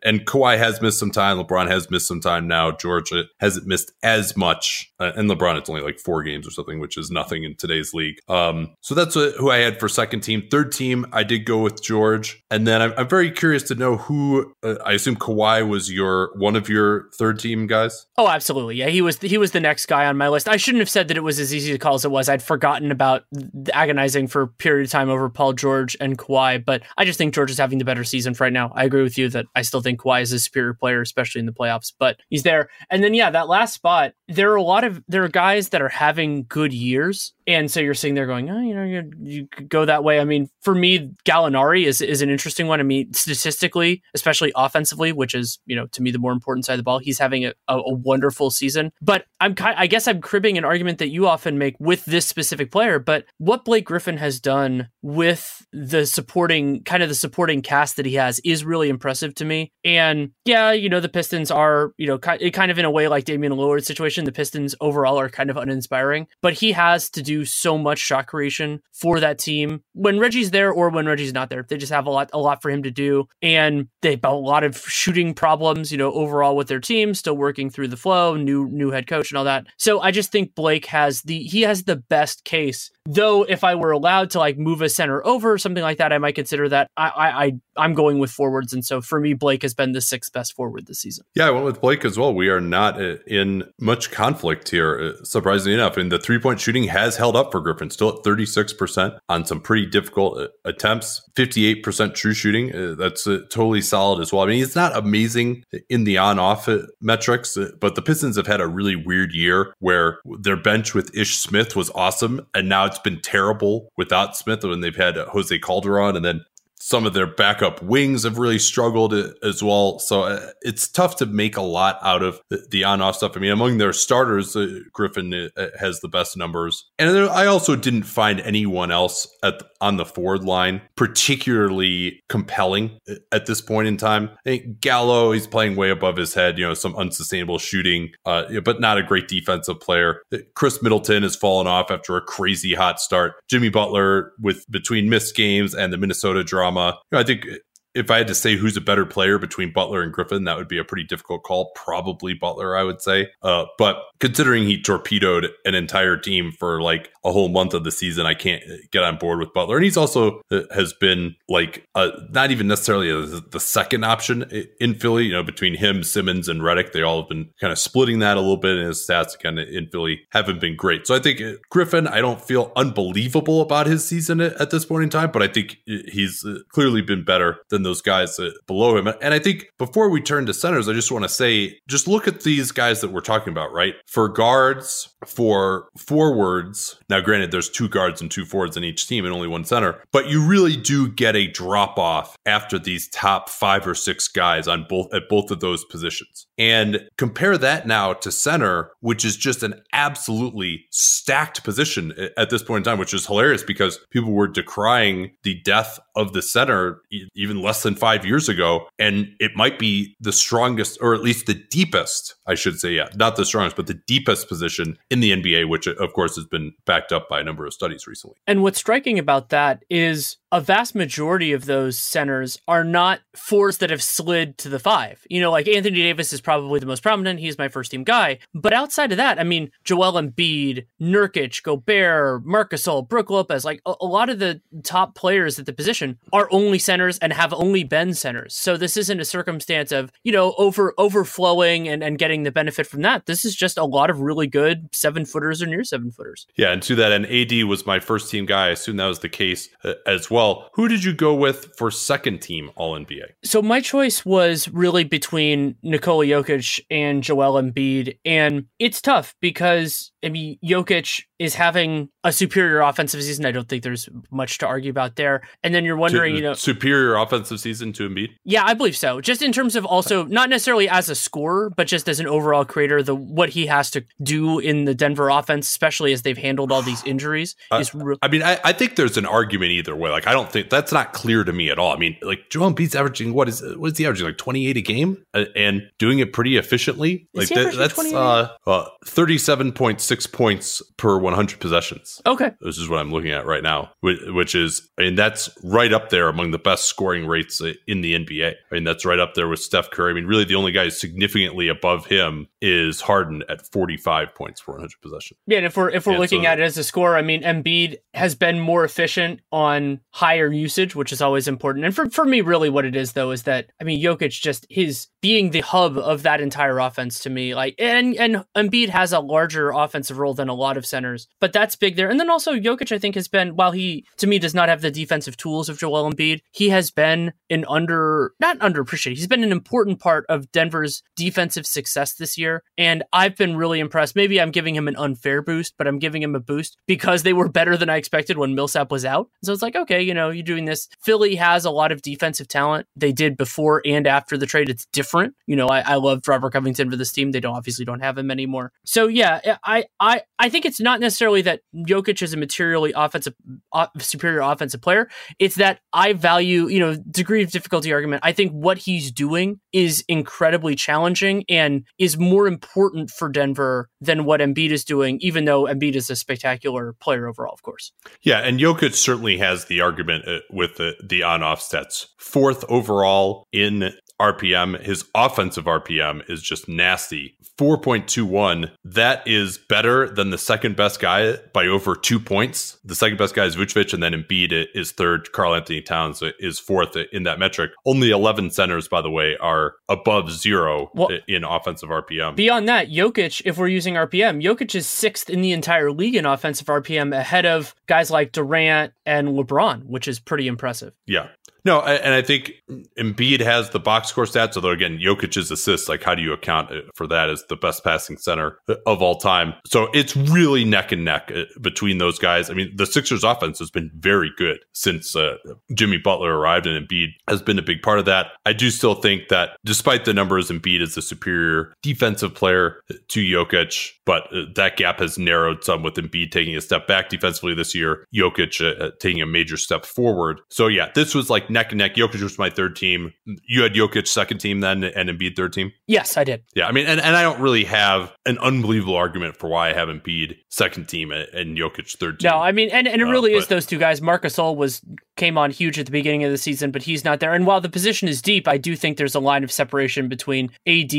[0.02, 1.38] and Kawhi has missed some time.
[1.38, 2.72] LeBron has missed some time now.
[2.72, 6.80] George hasn't missed as much, uh, and LeBron it's only like four games or something,
[6.80, 8.16] which is nothing in today's league.
[8.28, 10.48] Um, so that's who I had for second team.
[10.50, 13.96] Third team, I did go with George, and then I'm, I'm very curious to know
[13.96, 14.52] who.
[14.62, 16.71] Uh, I assume Kawhi was your one of your
[17.18, 18.06] third team guys.
[18.16, 18.76] Oh, absolutely.
[18.76, 19.18] Yeah, he was.
[19.18, 20.48] He was the next guy on my list.
[20.48, 22.28] I shouldn't have said that it was as easy to call as it was.
[22.28, 23.24] I'd forgotten about
[23.72, 27.34] agonizing for a period of time over Paul George and Kawhi, but I just think
[27.34, 28.72] George is having the better season right now.
[28.74, 31.46] I agree with you that I still think Kawhi is a superior player, especially in
[31.46, 32.68] the playoffs, but he's there.
[32.90, 35.82] And then yeah, that last spot, there are a lot of there are guys that
[35.82, 39.48] are having good years and so you're sitting there going, oh, you know, you, you
[39.48, 40.20] could go that way.
[40.20, 42.78] I mean, for me, Gallinari is is an interesting one.
[42.78, 46.74] I mean, statistically, especially offensively, which is you know to me the more important side
[46.74, 48.92] of the ball, he's having a, a, a wonderful season.
[49.00, 52.70] But I'm I guess I'm cribbing an argument that you often make with this specific
[52.70, 52.98] player.
[52.98, 58.06] But what Blake Griffin has done with the supporting kind of the supporting cast that
[58.06, 59.72] he has is really impressive to me.
[59.84, 63.24] And yeah, you know, the Pistons are you know kind of in a way like
[63.24, 64.24] Damian Lillard situation.
[64.24, 68.26] The Pistons overall are kind of uninspiring, but he has to do so much shot
[68.26, 71.64] creation for that team when Reggie's there or when Reggie's not there.
[71.68, 74.32] They just have a lot, a lot for him to do, and they have a
[74.32, 75.90] lot of shooting problems.
[75.90, 79.30] You know, overall with their team, still working through the flow, new new head coach
[79.30, 79.66] and all that.
[79.76, 82.90] So I just think Blake has the he has the best case.
[83.06, 86.12] Though if I were allowed to like move a center over or something like that,
[86.12, 86.88] I might consider that.
[86.96, 90.00] I I, I I'm going with forwards, and so for me, Blake has been the
[90.00, 91.24] sixth best forward this season.
[91.34, 92.32] Yeah, I went with Blake as well.
[92.32, 95.96] We are not uh, in much conflict here, uh, surprisingly enough.
[95.96, 99.60] And the three point shooting has held up for Griffin, still at 36% on some
[99.60, 102.96] pretty difficult uh, attempts, 58% true shooting.
[102.96, 104.42] That's totally solid as well.
[104.42, 106.68] I mean, he's not amazing in the on off
[107.00, 111.36] metrics, but the Pistons have had a really weird year where their bench with Ish
[111.36, 116.16] Smith was awesome, and now it's been terrible without Smith when they've had Jose Calderon
[116.16, 116.44] and then
[116.82, 119.14] some of their backup wings have really struggled
[119.44, 120.00] as well.
[120.00, 123.36] So uh, it's tough to make a lot out of the, on off stuff.
[123.36, 126.90] I mean, among their starters, uh, Griffin uh, has the best numbers.
[126.98, 132.98] And I also didn't find anyone else at on the forward line particularly compelling
[133.32, 134.30] at this point in time.
[134.32, 138.60] I think Gallo, he's playing way above his head, you know, some unsustainable shooting, uh,
[138.60, 140.22] but not a great defensive player.
[140.54, 143.34] Khris Middleton has fallen off after a crazy hot start.
[143.48, 146.71] Jimmy Butler, with between missed games and the Minnesota drama,
[147.10, 147.46] you know, I think
[147.94, 150.68] if I had to say who's a better player between Butler and Griffin, that would
[150.68, 151.72] be a pretty difficult call.
[151.74, 153.28] Probably Butler, I would say.
[153.42, 157.90] Uh, but considering he torpedoed an entire team for like a whole month of the
[157.90, 159.76] season, I can't get on board with Butler.
[159.76, 164.44] And he's also uh, has been like a, not even necessarily a, the second option
[164.80, 165.24] in Philly.
[165.24, 168.36] You know, between him, Simmons, and Redick, they all have been kind of splitting that
[168.36, 168.76] a little bit.
[168.76, 171.06] And his stats kind of in Philly haven't been great.
[171.06, 174.84] So I think uh, Griffin, I don't feel unbelievable about his season at, at this
[174.84, 178.38] point in time, but I think he's uh, clearly been better than than those guys
[178.66, 179.08] below him.
[179.20, 182.28] And I think before we turn to centers, I just want to say, just look
[182.28, 183.94] at these guys that we're talking about, right?
[184.06, 186.98] For guards, for forwards.
[187.08, 190.02] Now, granted, there's two guards and two forwards in each team and only one center,
[190.12, 194.68] but you really do get a drop off after these top five or six guys
[194.68, 196.46] on both at both of those positions.
[196.58, 202.62] And compare that now to center, which is just an absolutely stacked position at this
[202.62, 207.02] point in time, which is hilarious because people were decrying the death of the center
[207.34, 208.86] even less than five years ago.
[208.98, 213.08] And it might be the strongest, or at least the deepest, I should say, yeah,
[213.16, 216.72] not the strongest, but the deepest position in the NBA, which of course has been
[216.86, 218.36] backed up by a number of studies recently.
[218.46, 223.78] And what's striking about that is a vast majority of those centers are not fours
[223.78, 225.26] that have slid to the five.
[225.30, 227.40] You know, like Anthony Davis is probably the most prominent.
[227.40, 228.38] He's my first team guy.
[228.54, 233.80] But outside of that, I mean, Joel Embiid, Nurkic, Gobert, Marc Gasol, Brook Lopez, like
[233.86, 236.01] a, a lot of the top players at the position
[236.32, 238.54] are only centers and have only been centers.
[238.54, 242.86] So this isn't a circumstance of, you know, over overflowing and, and getting the benefit
[242.86, 243.26] from that.
[243.26, 246.46] This is just a lot of really good seven footers or near seven footers.
[246.56, 248.66] Yeah, and to that end, AD was my first team guy.
[248.66, 250.70] I assume that was the case uh, as well well.
[250.74, 253.32] Who did you go with for second team All NBA?
[253.44, 260.12] So my choice was really between Nikola Jokic and Joel Embiid, and it's tough because
[260.24, 263.44] I mean Jokic is having a superior offensive season.
[263.44, 265.42] I don't think there's much to argue about there.
[265.64, 268.28] And then you're wondering, to, you know, superior offensive season to Embiid.
[268.44, 269.20] Yeah, I believe so.
[269.20, 272.64] Just in terms of also not necessarily as a scorer, but just as an overall
[272.64, 276.70] creator, the what he has to do in the Denver offense, especially as they've handled
[276.70, 277.92] all these injuries, uh, is.
[277.92, 280.10] Re- I mean, I, I, think there's an argument either way.
[280.10, 281.92] Like, I don't think that's not clear to me at all.
[281.92, 284.80] I mean, like Joel Embiid's averaging what is what is he averaging like 28 a
[284.80, 287.28] game uh, and doing it pretty efficiently.
[287.34, 292.20] Is like that, that's uh, uh 37.6 points per 100 possessions.
[292.26, 292.52] Okay.
[292.60, 296.28] This is what I'm looking at right now, which is, and that's right up there
[296.28, 298.52] among the best scoring rates in the NBA.
[298.70, 300.12] I mean, that's right up there with Steph Curry.
[300.12, 304.72] I mean, really, the only guy significantly above him is Harden at 45 points per
[304.72, 305.38] 100 possessions.
[305.46, 307.22] Yeah, and if we're if we're and looking so, at it as a score, I
[307.22, 311.84] mean, Embiid has been more efficient on higher usage, which is always important.
[311.84, 314.66] And for for me, really, what it is though is that I mean, Jokic just
[314.70, 319.12] his being the hub of that entire offense to me, like, and and Embiid has
[319.12, 322.08] a larger offensive role than a lot of centers, but that's big there.
[322.08, 324.80] And then also Jokic, I think, has been while he to me does not have
[324.80, 329.16] the defensive tools of Joel Embiid, he has been an under not underappreciated.
[329.16, 333.80] He's been an important part of Denver's defensive success this year, and I've been really
[333.80, 334.16] impressed.
[334.16, 337.32] Maybe I'm giving him an unfair boost, but I'm giving him a boost because they
[337.32, 339.28] were better than I expected when Millsap was out.
[339.44, 340.88] So it's like, okay, you know, you're doing this.
[341.00, 342.86] Philly has a lot of defensive talent.
[342.96, 344.68] They did before and after the trade.
[344.68, 345.34] It's different.
[345.46, 347.32] You know, I, I loved Robert Covington for this team.
[347.32, 348.72] They don't obviously don't have him anymore.
[348.84, 353.34] So yeah, I I I think it's not necessarily that Jokic is a materially offensive
[353.72, 355.08] uh, superior offensive player.
[355.38, 358.22] It's that I value, you know, degree of difficulty argument.
[358.24, 364.24] I think what he's doing is incredibly challenging and is more important for Denver than
[364.24, 367.92] what Embiid is doing, even though Embiid is a spectacular player overall, of course.
[368.22, 372.06] Yeah, and Jokic certainly has the argument uh, with the, the on off stats.
[372.18, 374.80] Fourth overall in RPM.
[374.80, 377.36] His offensive RPM is just nasty.
[377.58, 378.70] 4.21.
[378.84, 382.78] That is better than the second best guy by over two points.
[382.84, 385.32] The second best guy is Vucevic, and then Embiid is third.
[385.32, 387.72] Karl-Anthony Towns is fourth in that metric.
[387.84, 392.36] Only 11 centers, by the way, are above zero well, in offensive RPM.
[392.36, 396.26] Beyond that, Jokic, if we're using RPM, Jokic is sixth in the entire league in
[396.26, 400.94] offensive RPM ahead of guys like Durant and LeBron, which is pretty impressive.
[401.06, 401.28] Yeah.
[401.64, 402.52] No, and I think
[402.98, 404.56] Embiid has the box score stats.
[404.56, 408.16] Although again, Jokic's assists, like how do you account for that as the best passing
[408.16, 409.54] center of all time?
[409.66, 412.50] So it's really neck and neck uh, between those guys.
[412.50, 415.36] I mean, the Sixers' offense has been very good since uh,
[415.74, 418.28] Jimmy Butler arrived, and Embiid has been a big part of that.
[418.44, 423.20] I do still think that despite the numbers, Embiid is the superior defensive player to
[423.20, 427.54] Jokic, but uh, that gap has narrowed some with Embiid taking a step back defensively
[427.54, 430.40] this year, Jokic uh, taking a major step forward.
[430.50, 431.94] So yeah, this was like neck and neck.
[431.94, 433.12] Jokic was my third team.
[433.46, 435.72] You had Jokic second team then and Embiid third team?
[435.86, 436.42] Yes, I did.
[436.54, 439.72] Yeah, I mean, and, and I don't really have an unbelievable argument for why I
[439.72, 442.30] have Embiid second team and Jokic third team.
[442.30, 444.02] No, I mean, and, and it uh, really uh, is those two guys.
[444.02, 444.82] Marcus Gasol was
[445.16, 447.32] came on huge at the beginning of the season, but he's not there.
[447.32, 450.46] And while the position is deep, I do think there's a line of separation between
[450.66, 450.90] AD,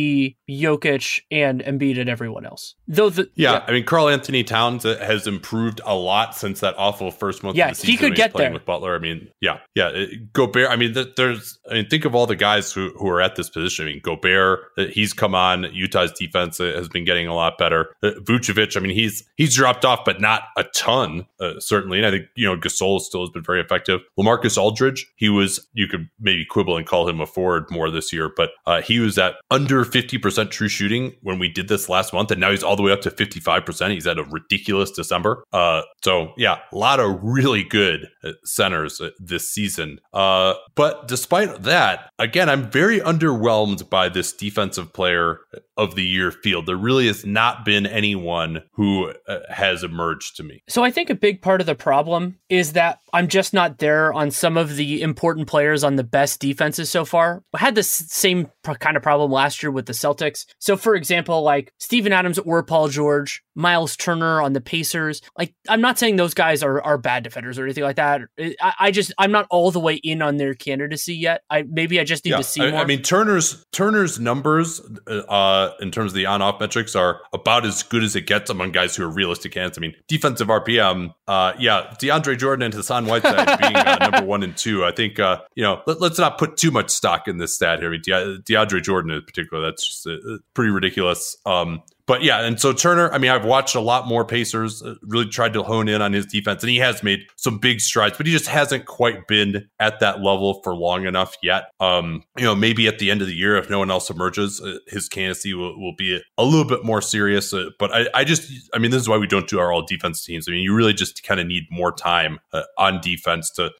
[0.50, 2.76] Jokic, and Embiid and everyone else.
[2.88, 3.66] Though the yeah, yeah.
[3.68, 7.56] I mean, Karl-Anthony Towns has improved a lot since that awful first month.
[7.56, 8.96] Yeah, of the season he could get there with Butler.
[8.96, 10.06] I mean, yeah, yeah.
[10.34, 10.70] Gobert.
[10.70, 11.60] I mean, there's.
[11.70, 13.86] I mean, think of all the guys who who are at this position.
[13.86, 14.60] I mean, Gobert.
[14.78, 15.64] Uh, he's come on.
[15.74, 17.96] Utah's defense uh, has been getting a lot better.
[18.04, 18.78] Uh, Vucevic.
[18.78, 21.98] I mean, he's he's dropped off, but not a ton, uh, certainly.
[21.98, 24.02] And I think you know Gasol still has been very effective.
[24.20, 28.14] LaMarcus Aldridge, he was, you could maybe quibble and call him a forward more this
[28.14, 32.14] year, but uh, he was at under 50% true shooting when we did this last
[32.14, 32.32] month.
[32.32, 33.92] And now he's all the way up to 55%.
[33.92, 35.44] He's at a ridiculous December.
[35.52, 40.00] Uh, so, yeah, a lot of really good uh, centers uh, this season.
[40.14, 45.40] Uh, but despite that, again, I'm very underwhelmed by this defensive player
[45.78, 46.66] of the year field.
[46.66, 50.64] There really has not been anyone who uh, has emerged to me.
[50.68, 53.93] So I think a big part of the problem is that I'm just not there
[54.14, 57.44] on some of the important players on the best defenses so far.
[57.54, 60.46] I had this same kind of problem last year with the Celtics.
[60.60, 65.22] So for example, like Steven Adams or Paul George, Miles Turner on the Pacers.
[65.38, 68.22] Like I'm not saying those guys are are bad defenders or anything like that.
[68.40, 71.42] I, I just I'm not all the way in on their candidacy yet.
[71.50, 72.82] I maybe I just need yeah, to see I, more.
[72.82, 77.66] I mean Turner's Turner's numbers uh in terms of the on off metrics are about
[77.66, 79.78] as good as it gets among guys who are realistic hands.
[79.78, 84.44] I mean defensive RPM, uh yeah, DeAndre Jordan and Hassan Whiteside being uh, number one
[84.44, 84.86] and two.
[84.86, 87.80] I think uh you know let, us not put too much stock in this stat
[87.80, 87.90] here.
[87.90, 90.08] I mean De- DeAndre Jordan in particular, that's just
[90.54, 91.38] pretty ridiculous.
[91.46, 94.96] Um but yeah, and so Turner, I mean, I've watched a lot more Pacers, uh,
[95.04, 98.18] really tried to hone in on his defense, and he has made some big strides,
[98.18, 101.72] but he just hasn't quite been at that level for long enough yet.
[101.80, 104.60] Um, you know, maybe at the end of the year, if no one else emerges,
[104.60, 107.54] uh, his candidacy will, will be a, little bit more serious.
[107.54, 109.86] Uh, but I, I, just, I mean, this is why we don't do our all
[109.86, 110.48] defense teams.
[110.48, 113.72] I mean, you really just kind of need more time uh, on defense to,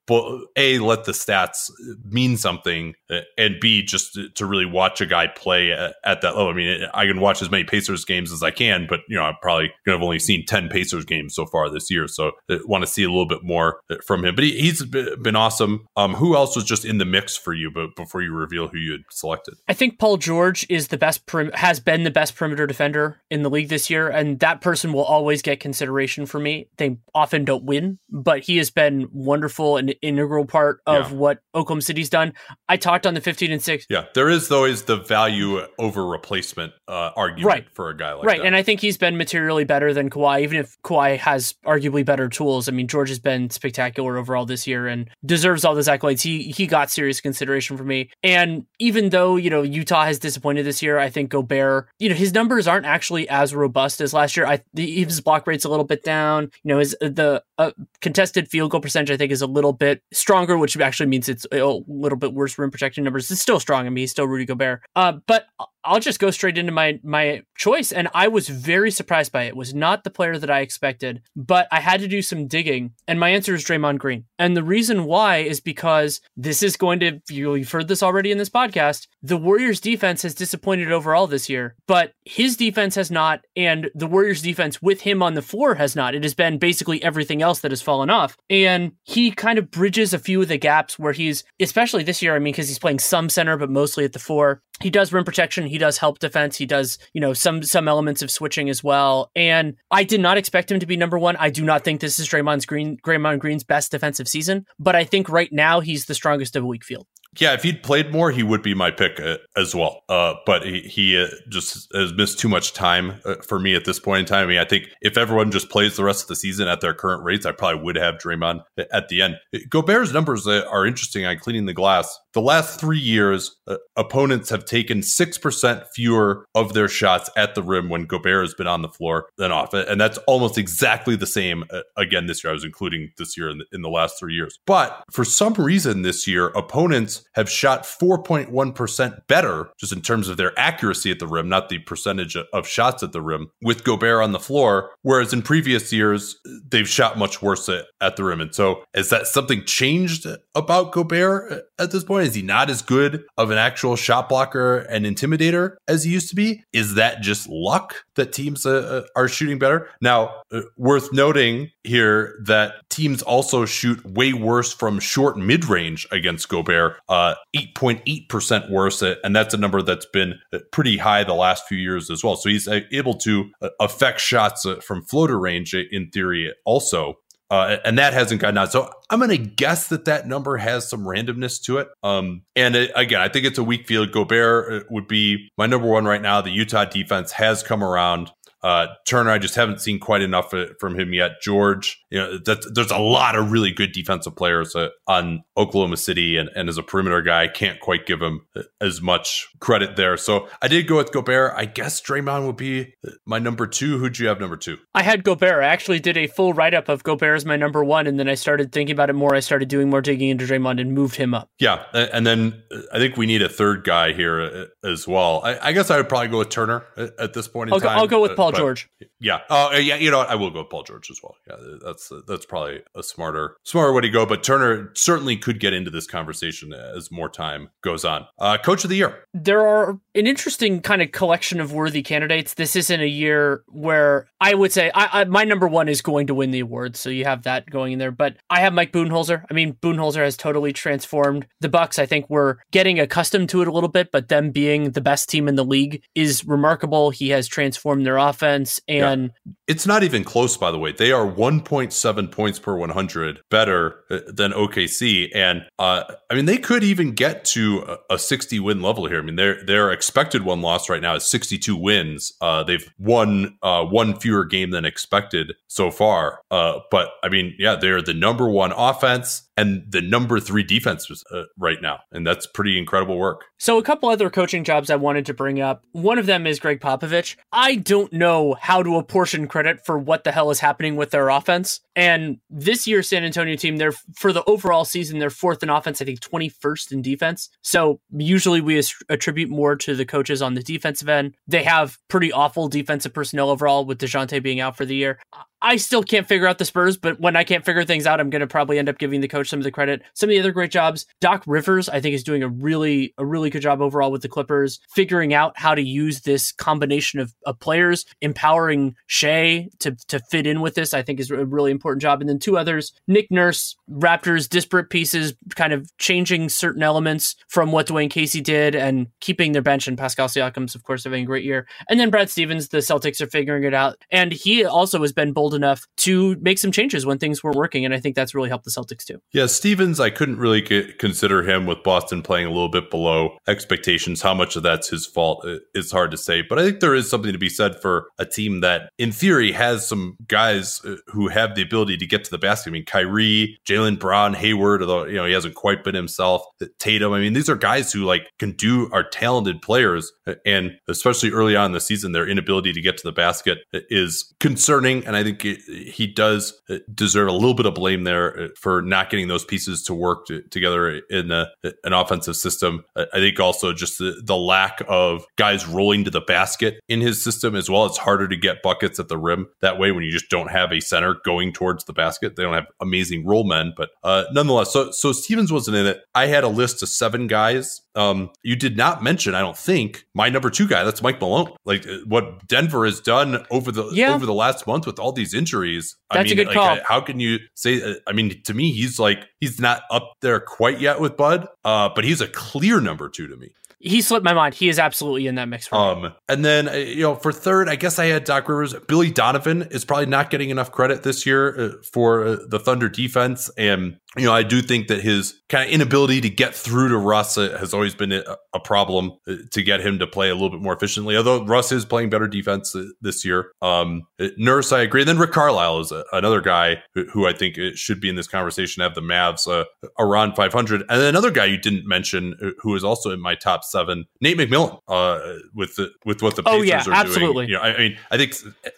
[0.56, 1.70] A, let the stats
[2.06, 2.94] mean something,
[3.38, 6.50] and B, just to, to, really watch a guy play at, at that level.
[6.50, 9.16] I mean, I can watch as many Pacers games games as I can, but you
[9.16, 12.08] know, I'm probably going to have only seen 10 Pacers games so far this year.
[12.08, 15.36] So I want to see a little bit more from him, but he, has been
[15.36, 15.86] awesome.
[15.96, 18.78] Um, who else was just in the mix for you, but before you reveal who
[18.78, 19.56] you had selected?
[19.68, 23.44] I think Paul George is the best, prim- has been the best perimeter defender in
[23.44, 24.10] the league this year.
[24.10, 26.70] And that person will always get consideration for me.
[26.78, 31.18] They often don't win, but he has been wonderful and integral part of yeah.
[31.18, 32.34] what Oklahoma City's done.
[32.70, 33.88] I talked on the 15 and 6.
[33.90, 34.06] Yeah.
[34.14, 37.68] There is always the value over replacement uh, argument right.
[37.74, 38.46] for a guy guy like right, that.
[38.46, 42.30] and I think he's been materially better than Kawhi, even if Kawhi has arguably better
[42.30, 42.68] tools.
[42.68, 46.22] I mean, George has been spectacular overall this year and deserves all those accolades.
[46.22, 48.10] He he got serious consideration for me.
[48.22, 52.16] And even though you know Utah has disappointed this year, I think Gobert, you know,
[52.16, 54.46] his numbers aren't actually as robust as last year.
[54.46, 56.52] I the his block rate's a little bit down.
[56.64, 60.02] You know, his the uh, contested field goal percentage I think is a little bit
[60.12, 63.32] stronger, which actually means it's a little bit worse rim protection numbers.
[63.32, 63.86] It's still strong.
[63.86, 64.82] I mean, he's still Rudy Gobert.
[64.96, 65.48] Uh, but
[65.86, 69.54] I'll just go straight into my my choice, and I was very surprised by it.
[69.54, 69.58] it.
[69.58, 73.20] Was not the player that I expected, but I had to do some digging, and
[73.20, 74.26] my answer is Draymond Green.
[74.40, 78.38] And the reason why is because this is going to you've heard this already in
[78.38, 79.08] this podcast.
[79.22, 84.08] The Warriors' defense has disappointed overall this year, but his defense has not, and the
[84.08, 86.16] Warriors' defense with him on the floor has not.
[86.16, 90.14] It has been basically everything else that has fallen off, and he kind of bridges
[90.14, 92.36] a few of the gaps where he's, especially this year.
[92.36, 94.62] I mean, because he's playing some center, but mostly at the four.
[94.82, 96.56] He does rim protection he does help defense.
[96.56, 99.32] He does, you know, some some elements of switching as well.
[99.36, 101.36] And I did not expect him to be number one.
[101.38, 105.04] I do not think this is Draymond's Green Draymond Green's best defensive season, but I
[105.04, 107.08] think right now he's the strongest of a weak field.
[107.40, 110.04] Yeah, if he'd played more, he would be my pick uh, as well.
[110.08, 113.86] Uh, but he, he uh, just has missed too much time uh, for me at
[113.86, 114.44] this point in time.
[114.44, 116.94] I mean, I think if everyone just plays the rest of the season at their
[116.94, 119.38] current rates, I probably would have Draymond at the end.
[119.68, 122.20] Gobert's numbers are interesting on Cleaning the Glass.
[122.34, 127.62] The last three years, uh, opponents have taken 6% fewer of their shots at the
[127.62, 129.74] rim when Gobert has been on the floor than off.
[129.74, 131.64] And that's almost exactly the same
[131.96, 132.52] again this year.
[132.52, 134.58] I was including this year in the, in the last three years.
[134.66, 140.38] But for some reason this year, opponents have shot 4.1% better, just in terms of
[140.38, 144.24] their accuracy at the rim, not the percentage of shots at the rim, with Gobert
[144.24, 144.92] on the floor.
[145.04, 146.36] Whereas in previous years,
[146.68, 148.42] they've shot much worse at, at the rim.
[148.42, 152.23] And so, has that something changed about Gobert at this point?
[152.24, 156.30] Is he not as good of an actual shot blocker and intimidator as he used
[156.30, 156.64] to be?
[156.74, 159.90] Is that just luck that teams uh, uh are shooting better?
[160.02, 166.08] Now, uh, worth noting here that teams also shoot way worse from short mid range
[166.12, 166.98] against Gobert.
[167.10, 169.02] Uh, 8.8% worse.
[169.04, 172.24] Uh, and that's a number that's been uh, pretty high the last few years as
[172.24, 172.36] well.
[172.36, 177.20] So he's able to affect shots from floater range in theory also.
[177.54, 178.72] Uh, and that hasn't gotten out.
[178.72, 181.88] So I'm going to guess that that number has some randomness to it.
[182.02, 184.12] Um, and it, again, I think it's a weak field.
[184.12, 186.42] Gobert would be my number one right now.
[186.42, 188.32] The Utah defense has come around.
[188.64, 191.42] Uh, Turner, I just haven't seen quite enough from him yet.
[191.42, 195.98] George, you know, that, there's a lot of really good defensive players uh, on Oklahoma
[195.98, 198.46] City, and, and as a perimeter guy, I can't quite give him
[198.80, 200.16] as much credit there.
[200.16, 201.54] So I did go with Gobert.
[201.56, 202.94] I guess Draymond would be
[203.26, 203.98] my number two.
[203.98, 204.78] Who'd you have number two?
[204.96, 205.64] I had Gobert.
[205.64, 208.30] I actually did a full write up of Gobert as my number one, and then
[208.30, 209.36] I started thinking about it more.
[209.36, 211.50] I started doing more digging into Draymond and moved him up.
[211.60, 215.42] Yeah, and then I think we need a third guy here uh, as well.
[215.44, 217.98] I, I guess I would probably go with Turner at this point in I'll time.
[217.98, 218.90] Go, I'll go with Paul George.
[219.20, 219.40] Yeah.
[219.50, 219.96] Oh, uh, yeah.
[219.96, 220.30] You know, what?
[220.30, 221.36] I will go with Paul George as well.
[221.48, 224.26] Yeah, that's that's probably a smarter smarter way to go.
[224.26, 228.28] But Turner certainly could get into this conversation as more time goes on.
[228.40, 229.26] Uh, Coach of the year.
[229.34, 232.54] There are an interesting kind of collection of worthy candidates.
[232.54, 236.28] This isn't a year where I would say I, I, my number one is going
[236.28, 238.12] to win the award, so you have that going in there.
[238.12, 239.46] But I have Mike Budenholzer.
[239.50, 241.98] I mean, Budenholzer has totally transformed the Bucks.
[242.00, 245.30] I think we're getting accustomed to it a little bit, but them being the best
[245.30, 247.10] team in the league is remarkable.
[247.10, 248.43] He has transformed their offense,
[248.88, 249.54] and yeah.
[249.68, 250.58] it's not even close.
[250.58, 256.04] By the way, they are 1.7 points per 100 better uh, than OKC, and uh,
[256.30, 259.20] I mean they could even get to a 60 win level here.
[259.20, 262.34] I mean their their expected one loss right now is 62 wins.
[262.42, 266.42] Uh, they've won uh, one fewer game than expected so far.
[266.52, 271.10] Uh, but I mean, yeah, they're the number one offense and the number three defense
[271.32, 272.00] uh, right now.
[272.12, 273.46] And that's pretty incredible work.
[273.58, 275.84] So, a couple other coaching jobs I wanted to bring up.
[275.92, 277.36] One of them is Gregg Popovich.
[277.52, 281.30] I don't know how to apportion credit for what the hell is happening with their
[281.30, 281.82] offense.
[281.96, 286.02] And this year's San Antonio team, they're for the overall season, they're fourth in offense,
[286.02, 287.50] I think 21st in defense.
[287.62, 291.36] So, usually we attribute more to the coaches on the defensive end.
[291.48, 295.20] They have pretty awful defensive personnel overall with Dejounte being out for the year.
[295.64, 298.30] I still can't figure out the Spurs, but when I can't figure things out, I'm
[298.30, 300.02] going to probably end up giving the coach some of the credit.
[300.14, 303.26] Some of the other great jobs, Doc Rivers, I think is doing a really a
[303.26, 307.34] really good job overall with the Clippers, figuring out how to use this combination of,
[307.46, 310.94] of players, empowering Shai to to fit in with this.
[310.94, 312.20] I think is a really important job.
[312.20, 317.72] And then two others, Nick Nurse, Raptors, disparate pieces, kind of changing certain elements from
[317.72, 319.88] what Dwane Casey did and keeping their bench.
[319.88, 321.68] And Pascal Siakam's, of course, having a great year.
[321.88, 325.32] And then Brad Stevens, the Celtics are figuring it out, and he also has been
[325.32, 327.86] bold enough to make some changes when things weren't working.
[327.86, 329.20] And I think that's really helped the Celtics too.
[329.32, 334.22] Yeah, Stevens, I couldn't really consider him with Boston playing a little bit below expectations.
[334.22, 336.42] How much of that's his fault is hard to say.
[336.42, 339.52] But I think there is something to be said for a team that, in theory,
[339.52, 342.70] has some guys uh, who have the ability to get to the basket.
[342.70, 346.44] I mean, Kyrie, Jaylen Brown, Hayward, although, you know, he hasn't quite been himself.
[346.62, 347.14] Uh, Tatum.
[347.14, 350.12] I mean, these are guys who like can do, are talented players.
[350.28, 353.60] Uh, and especially early on in the season, their inability to get to the basket
[353.74, 355.06] uh, is concerning.
[355.06, 358.82] And I think he does uh, deserve a little bit of blame there uh, for
[358.82, 362.84] not getting those pieces to work to, together in a, uh, an offensive system.
[362.96, 367.24] I think also just the, the lack of guys rolling to the basket in his
[367.24, 367.86] system as well.
[367.86, 370.72] It's harder to get buckets at the rim that way when you just don't have
[370.72, 372.36] a center going towards the basket.
[372.36, 376.02] They don't have amazing roll men, but uh, nonetheless, so so Stevens wasn't in it.
[376.16, 380.06] I had a list of seven guys um, you did not mention, I don't think,
[380.14, 380.84] my number two guy.
[380.84, 381.52] That's Mike Malone.
[381.66, 384.14] Like uh, what Denver has done over the yeah.
[384.14, 385.96] over the last month with all these injuries.
[386.12, 386.78] That's I mean, a good like, call.
[386.86, 387.82] How can you say?
[387.82, 391.48] Uh, I mean, to me, he's like he's not up there quite yet with Bud,
[391.64, 394.56] uh, but he's a clear number two to me he slipped my mind.
[394.56, 395.68] He is absolutely in that mix.
[395.68, 396.10] For um, me.
[396.30, 398.74] and then uh, you know, for third, I guess I had Doc Rivers.
[398.88, 402.88] Billy Donovan is probably not getting enough credit this year uh, for uh, the Thunder
[402.88, 406.90] defense, and you know, I do think that his kind of inability to get through
[406.90, 408.24] to Russ has always been a,
[408.64, 409.12] problem
[409.52, 411.18] to get him to play a little bit more efficiently.
[411.18, 413.52] Although Russ is playing better defense this year.
[413.62, 414.04] Um,
[414.38, 415.02] Nurse, I agree.
[415.02, 418.28] And then Rick Carlisle is another guy who, who, I think should be in this
[418.28, 418.82] conversation.
[418.82, 419.66] Have the Mavs uh,
[420.00, 423.66] around 500, and then another guy you didn't mention who is also in my top
[423.74, 424.80] seven, Nate McMillan.
[424.88, 425.20] Uh,
[425.54, 427.48] with the, with what the Pacers oh yeah, are absolutely.
[427.48, 427.50] doing.
[427.50, 428.36] You know, I, I mean, I think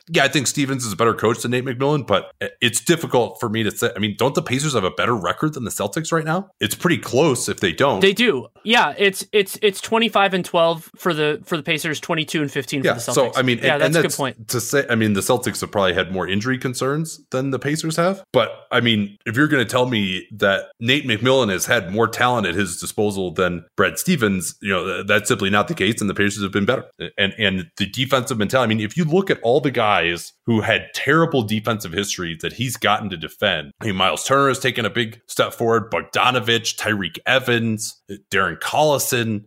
[0.09, 2.31] yeah, I think Stevens is a better coach than Nate McMillan, but
[2.61, 3.91] it's difficult for me to say.
[3.95, 6.49] I mean, don't the Pacers have a better record than the Celtics right now?
[6.59, 7.99] It's pretty close if they don't.
[7.99, 8.47] They do.
[8.63, 12.83] Yeah, it's it's it's 25 and 12 for the for the Pacers, 22 and 15
[12.83, 13.13] yeah, for the Celtics.
[13.13, 14.47] So I mean, yeah, and, that's, and that's a good point.
[14.49, 17.95] To say, I mean, the Celtics have probably had more injury concerns than the Pacers
[17.97, 18.23] have.
[18.31, 22.07] But I mean, if you're going to tell me that Nate McMillan has had more
[22.07, 26.09] talent at his disposal than Brad Stevens, you know, that's simply not the case, and
[26.09, 26.85] the Pacers have been better.
[27.17, 28.71] And and the defensive mentality.
[28.71, 32.53] I mean, if you look at all the guys who had terrible defensive histories that
[32.53, 35.91] he's gotten to defend, I mean, Miles Turner has taken a big step forward.
[35.91, 39.45] Bogdanovich, Tyreke Evans, Darren Collison,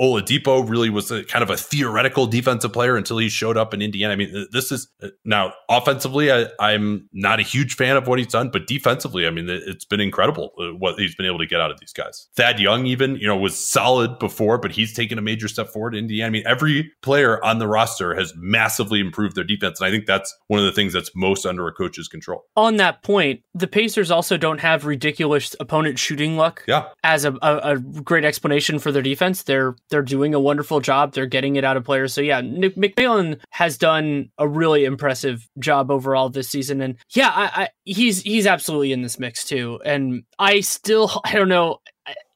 [0.00, 3.82] Oladipo really was a, kind of a theoretical defensive player until he showed up in
[3.82, 4.12] Indiana.
[4.12, 4.88] I mean, this is
[5.24, 9.30] now offensively, I, am not a huge fan of what he's done, but defensively, I
[9.30, 12.28] mean, it's been incredible uh, what he's been able to get out of these guys.
[12.36, 15.68] Thad Young, even, you know, was solid before, but but he's taken a major step
[15.68, 16.26] forward in Indiana.
[16.26, 19.80] I mean, every player on the roster has massively improved their defense.
[19.80, 22.44] And I think that's one of the things that's most under a coach's control.
[22.56, 26.64] On that point, the Pacers also don't have ridiculous opponent shooting luck.
[26.66, 26.88] Yeah.
[27.04, 29.42] As a, a, a great explanation for their defense.
[29.42, 31.12] They're they're doing a wonderful job.
[31.12, 32.14] They're getting it out of players.
[32.14, 36.80] So yeah, Nick McMillan has done a really impressive job overall this season.
[36.80, 39.80] And yeah, I, I, he's he's absolutely in this mix too.
[39.84, 41.80] And I still I don't know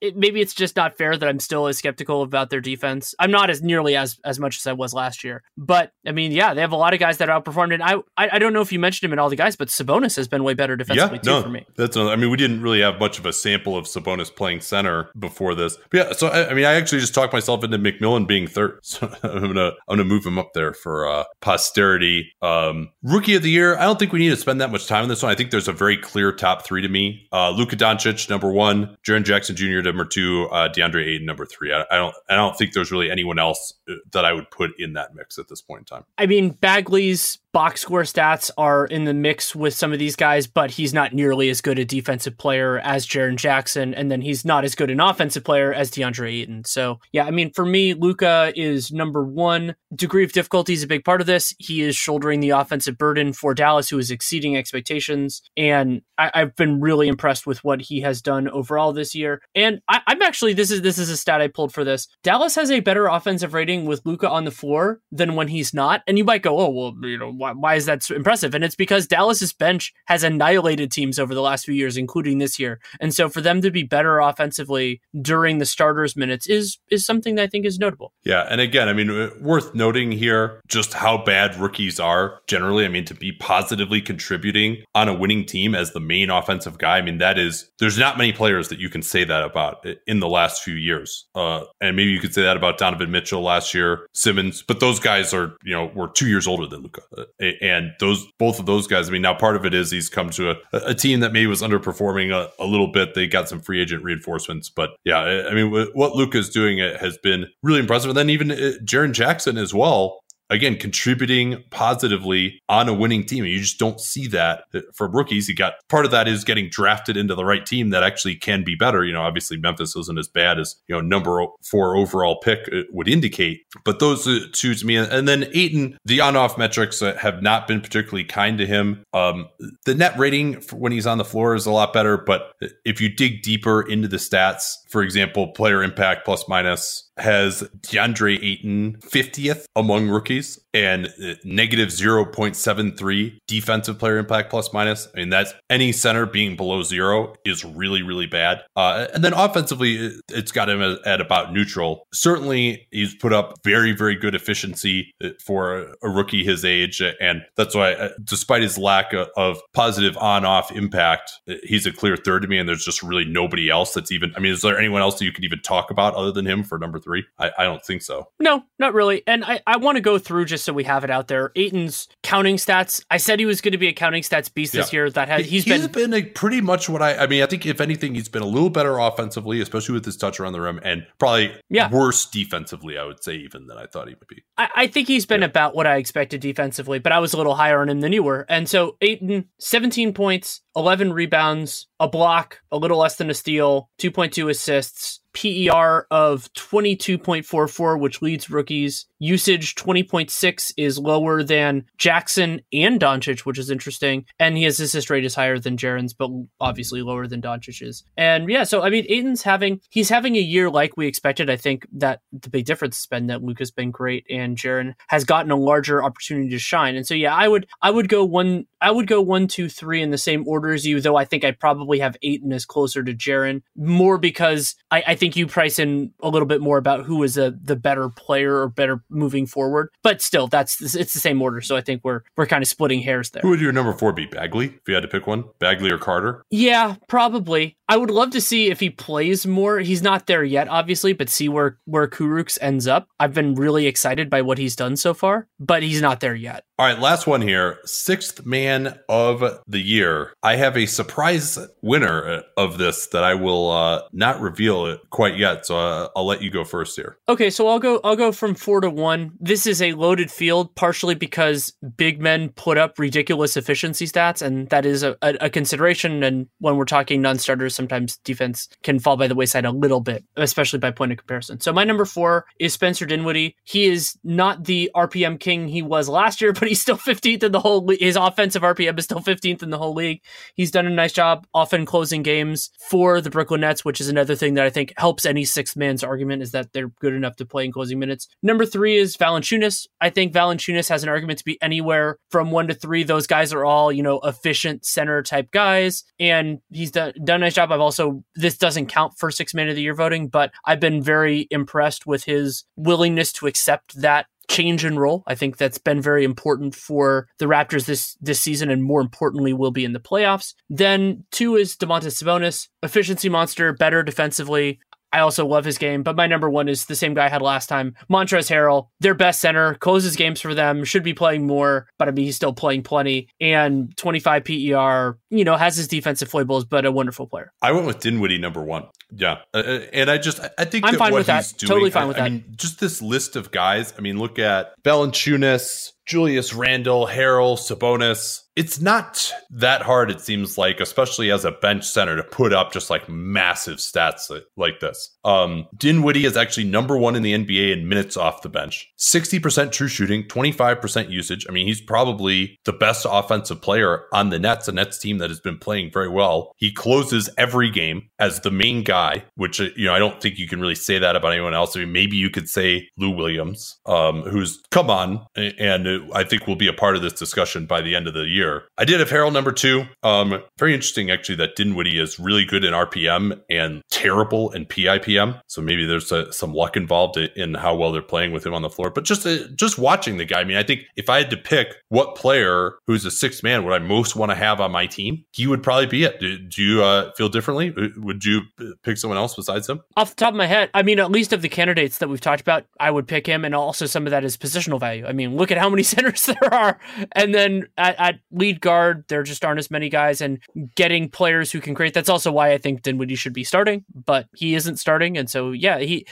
[0.01, 3.15] it, maybe it's just not fair that I'm still as skeptical about their defense.
[3.19, 6.33] I'm not as nearly as as much as I was last year, but I mean,
[6.33, 7.75] yeah, they have a lot of guys that outperformed.
[7.75, 9.69] And I I, I don't know if you mentioned him in all the guys, but
[9.69, 11.65] Sabonis has been way better defensively yeah, no, for me.
[11.77, 14.61] That's another, I mean, we didn't really have much of a sample of Sabonis playing
[14.61, 15.79] center before this.
[15.91, 18.79] But yeah, so I, I, mean, I actually just talked myself into McMillan being third,
[18.83, 22.33] so I'm gonna I'm gonna move him up there for uh, posterity.
[22.43, 23.77] Um, rookie of the year.
[23.79, 25.33] I don't think we need to spend that much time on this one.
[25.33, 27.27] I think there's a very clear top three to me.
[27.33, 29.83] Uh, Luka Doncic number one, Jaren Jackson Jr.
[29.87, 31.73] number two uh, DeAndre Ayton number three.
[31.73, 34.79] I, I, don't I don't think there's really anyone else uh, that I would put
[34.79, 36.05] in that mix at this point in time.
[36.19, 40.47] I mean, Bagley's box score stats are in the mix with some of these guys,
[40.47, 44.45] but he's not nearly as good a defensive player as Jaren Jackson, and then he's
[44.45, 46.65] not as good an offensive player as DeAndre Ayton.
[46.65, 49.75] So yeah, I mean, for me, Luka is number one.
[49.95, 51.55] Degree of difficulty is a big part of this.
[51.59, 56.57] He is shouldering the offensive burden for Dallas, who is exceeding expectations, and I, have
[56.57, 59.41] been really impressed with what he has done overall this year.
[59.55, 62.09] And I, I'm actually this is this is a stat I pulled for this.
[62.23, 66.03] Dallas has a better offensive rating with Luka on the floor than when he's not.
[66.07, 68.55] And you might go, oh well, you know why, why is that so impressive?
[68.55, 72.59] And it's because Dallas's bench has annihilated teams over the last few years, including this
[72.59, 72.81] year.
[73.01, 77.35] And so for them to be better offensively during the starters' minutes is is something
[77.37, 78.13] that I think is notable.
[78.25, 82.85] Yeah, and again, I mean, uh, worth noting here just how bad rookies are generally.
[82.85, 86.99] I mean, to be positively contributing on a winning team as the main offensive guy.
[86.99, 90.21] I mean, that is there's not many players that you can say that about in
[90.21, 91.27] the last few years.
[91.35, 94.99] Uh, and maybe you could say that about Donovan Mitchell last year, Simmons, but those
[94.99, 97.03] guys are you know were two years older than Luka.
[97.41, 99.09] Uh, and those both of those guys.
[99.09, 101.47] I mean, now part of it is he's come to a, a team that maybe
[101.47, 103.15] was underperforming a, a, little bit.
[103.15, 107.19] They got some free agent reinforcements, but yeah, I mean, what Luka's doing it has
[107.19, 108.11] been really impressive.
[108.11, 110.21] And then even uh, Jaren Jackson as well
[110.51, 113.45] again contributing positively on a winning team.
[113.45, 115.49] You just don't see that for rookies.
[115.49, 118.65] You got part of that is getting drafted into the right team that actually can
[118.65, 119.05] be better.
[119.05, 122.83] You know, obviously Memphis isn't as bad as you know number four overall pick uh,
[122.91, 127.67] would indicate, but those two to me, and then Ayton, the on-off metrics have not
[127.67, 129.05] been particularly kind to him.
[129.13, 129.49] Um,
[129.85, 132.53] the net rating when he's on the floor is a lot better, but
[132.85, 138.43] if you dig deeper into the stats, for example, player impact plus minus has DeAndre
[138.43, 141.09] Ayton 50th among rookies and
[141.45, 145.09] negative 0.73 defensive player impact plus minus.
[145.15, 148.63] I mean, that's any center being below zero is really, really bad.
[148.77, 152.07] Uh, and then offensively, it's got him at about neutral.
[152.13, 155.15] Certainly, he's put up very, very good efficiency
[155.45, 157.03] for a rookie his age.
[157.21, 162.17] And that's why, uh, despite his lack of positive on off impact, he's a clear
[162.17, 162.59] third to me.
[162.59, 165.25] And there's just really nobody else that's even, I mean, is there anyone else that
[165.25, 167.25] you could even talk about other than him for number three?
[167.39, 168.29] I, I don't think so.
[168.39, 169.23] No, not really.
[169.27, 171.53] And I, I want to go through just so we have it out there.
[171.57, 173.03] Ayton's counting stats.
[173.11, 174.83] I said he was going to be a counting stats beast yeah.
[174.83, 175.09] this year.
[175.09, 177.17] That has he's, he's been been pretty much what I.
[177.17, 180.17] I mean, I think if anything, he's been a little better offensively, especially with his
[180.17, 181.91] touch around the rim, and probably yeah.
[181.91, 182.99] worse defensively.
[182.99, 184.43] I would say even than I thought he would be.
[184.59, 185.47] I, I think he's been yeah.
[185.47, 188.23] about what I expected defensively, but I was a little higher on him than you
[188.23, 188.45] were.
[188.49, 193.89] And so Ayton, seventeen points, eleven rebounds, a block, a little less than a steal,
[193.99, 195.21] two point two assists.
[195.37, 199.05] PER of 22.44, which leads rookies.
[199.19, 204.25] Usage 20.6 is lower than Jackson and Doncic, which is interesting.
[204.39, 208.05] And his assist rate is higher than Jaren's, but obviously lower than Doncic's.
[208.17, 211.51] And yeah, so I mean, Ayton's having he's having a year like we expected.
[211.51, 215.25] I think that the big difference has been that Luka's been great and Jaren has
[215.25, 216.97] gotten a larger opportunity to shine.
[216.97, 220.03] And so yeah, I would I would go one I would go one, two, three
[220.03, 223.03] in the same order as you, though I think I probably have Ayton as closer
[223.03, 226.79] to Jaren, more because I, I think think you price in a little bit more
[226.79, 229.91] about who is a, the better player or better moving forward.
[230.03, 231.61] But still, that's it's the same order.
[231.61, 233.43] So I think we're we're kind of splitting hairs there.
[233.43, 234.27] Who would your number four be?
[234.27, 236.45] Bagley, if you had to pick one, Bagley or Carter?
[236.51, 237.76] Yeah, probably.
[237.89, 239.79] I would love to see if he plays more.
[239.79, 243.09] He's not there yet, obviously, but see where where Kurucs ends up.
[243.19, 246.65] I've been really excited by what he's done so far, but he's not there yet.
[246.79, 247.79] All right, last one here.
[247.85, 253.35] Sixth man man of the year, I have a surprise winner of this that I
[253.35, 255.67] will uh, not reveal it quite yet.
[255.67, 257.19] So uh, I'll let you go first here.
[257.29, 258.01] Okay, so I'll go.
[258.03, 259.33] I'll go from four to one.
[259.41, 264.69] This is a loaded field, partially because big men put up ridiculous efficiency stats, and
[264.71, 266.23] that is a, a, a consideration.
[266.23, 270.25] And when we're talking non-starters, sometimes defense can fall by the wayside a little bit,
[270.37, 271.61] especially by point of comparison.
[271.61, 273.57] So my number four is Spencer Dinwiddie.
[273.65, 277.53] He is not the RPM king he was last year, but he's still 15th in
[277.53, 277.85] the whole.
[277.85, 280.23] Le- his offensive RPM is still 15th in the whole league.
[280.55, 284.35] He's done a nice job often closing games for the Brooklyn Nets, which is another
[284.35, 287.47] thing that I think helps any six man's argument is that they're good enough to
[287.47, 288.29] play in closing minutes.
[288.43, 289.87] Number three is Valanciunas.
[290.01, 293.05] I think Valanciunas has an argument to be anywhere from one to three.
[293.05, 297.47] Those guys are all you know efficient center type guys, and he's done, done a
[297.47, 297.66] nice job.
[297.71, 301.03] I've also this doesn't count for six man of the year voting, but I've been
[301.03, 305.23] very impressed with his willingness to accept that change in role.
[305.27, 309.53] I think that's been very important for the Raptors this this season, and more importantly,
[309.53, 310.55] will be in the playoffs.
[310.69, 314.79] Then two is Domantas Sabonis, efficiency monster, better defensively.
[315.17, 317.41] I also love his game, but my number one is the same guy I had
[317.41, 317.95] last time.
[318.11, 322.11] Montrezl Harrell, their best center, closes games for them, should be playing more, but I
[322.11, 323.29] mean, he's still playing plenty.
[323.41, 327.51] And 25 PER, you know, has his defensive foibles, but a wonderful player.
[327.63, 328.89] I went with Dinwiddie number one.
[329.11, 329.39] Yeah.
[329.55, 331.53] Uh, and I just, I think I'm fine with that.
[331.59, 332.27] Doing, totally fine with I, that.
[332.27, 333.95] I mean, just this list of guys.
[333.97, 338.43] I mean, look at Valanciunas, Julius Randle, Harrell, Sabonis.
[338.55, 342.73] It's not that hard, it seems like, especially as a bench center, to put up
[342.73, 345.15] just like massive stats like this.
[345.25, 348.89] Um, Dinwiddie is actually number one in the NBA in minutes off the bench.
[348.99, 351.45] 60% true shooting, 25% usage.
[351.49, 355.29] I mean, he's probably the best offensive player on the Nets, a Nets team that
[355.29, 356.53] has been playing very well.
[356.57, 358.96] He closes every game as the main guy,
[359.37, 361.77] which, you know, I don't think you can really say that about anyone else.
[361.77, 366.47] I mean, maybe you could say Lou Williams, um, who's come on and I think
[366.47, 368.65] will be a part of this discussion by the end of the year.
[368.79, 369.85] I did have Harrell number two.
[370.03, 375.41] Um, very interesting actually that Dinwiddie is really good in RPM and terrible in PIPM.
[375.47, 378.63] So maybe there's a, some luck involved in how well they're playing with him on
[378.63, 378.91] the floor.
[378.91, 381.37] But just uh, just watching the guy, I mean, I think if I had to
[381.37, 384.87] pick what player who's a sixth man would I most want to have on my
[384.87, 386.21] team, he would probably be it.
[386.21, 387.75] Do, do you uh, feel differently?
[387.97, 388.43] Would you
[388.87, 389.83] pick someone else besides him?
[389.97, 392.21] Off the top of my head, I mean, at least of the candidates that we've
[392.21, 395.05] talked about, I would pick him, and also some of that is positional value.
[395.05, 396.79] I mean, look at how many centers there are,
[397.13, 400.39] and then at, at lead guard, there just aren't as many guys, and
[400.77, 401.95] getting players who can create.
[401.95, 405.51] That's also why I think Dinwiddie should be starting, but he isn't starting, and so
[405.51, 406.07] yeah, he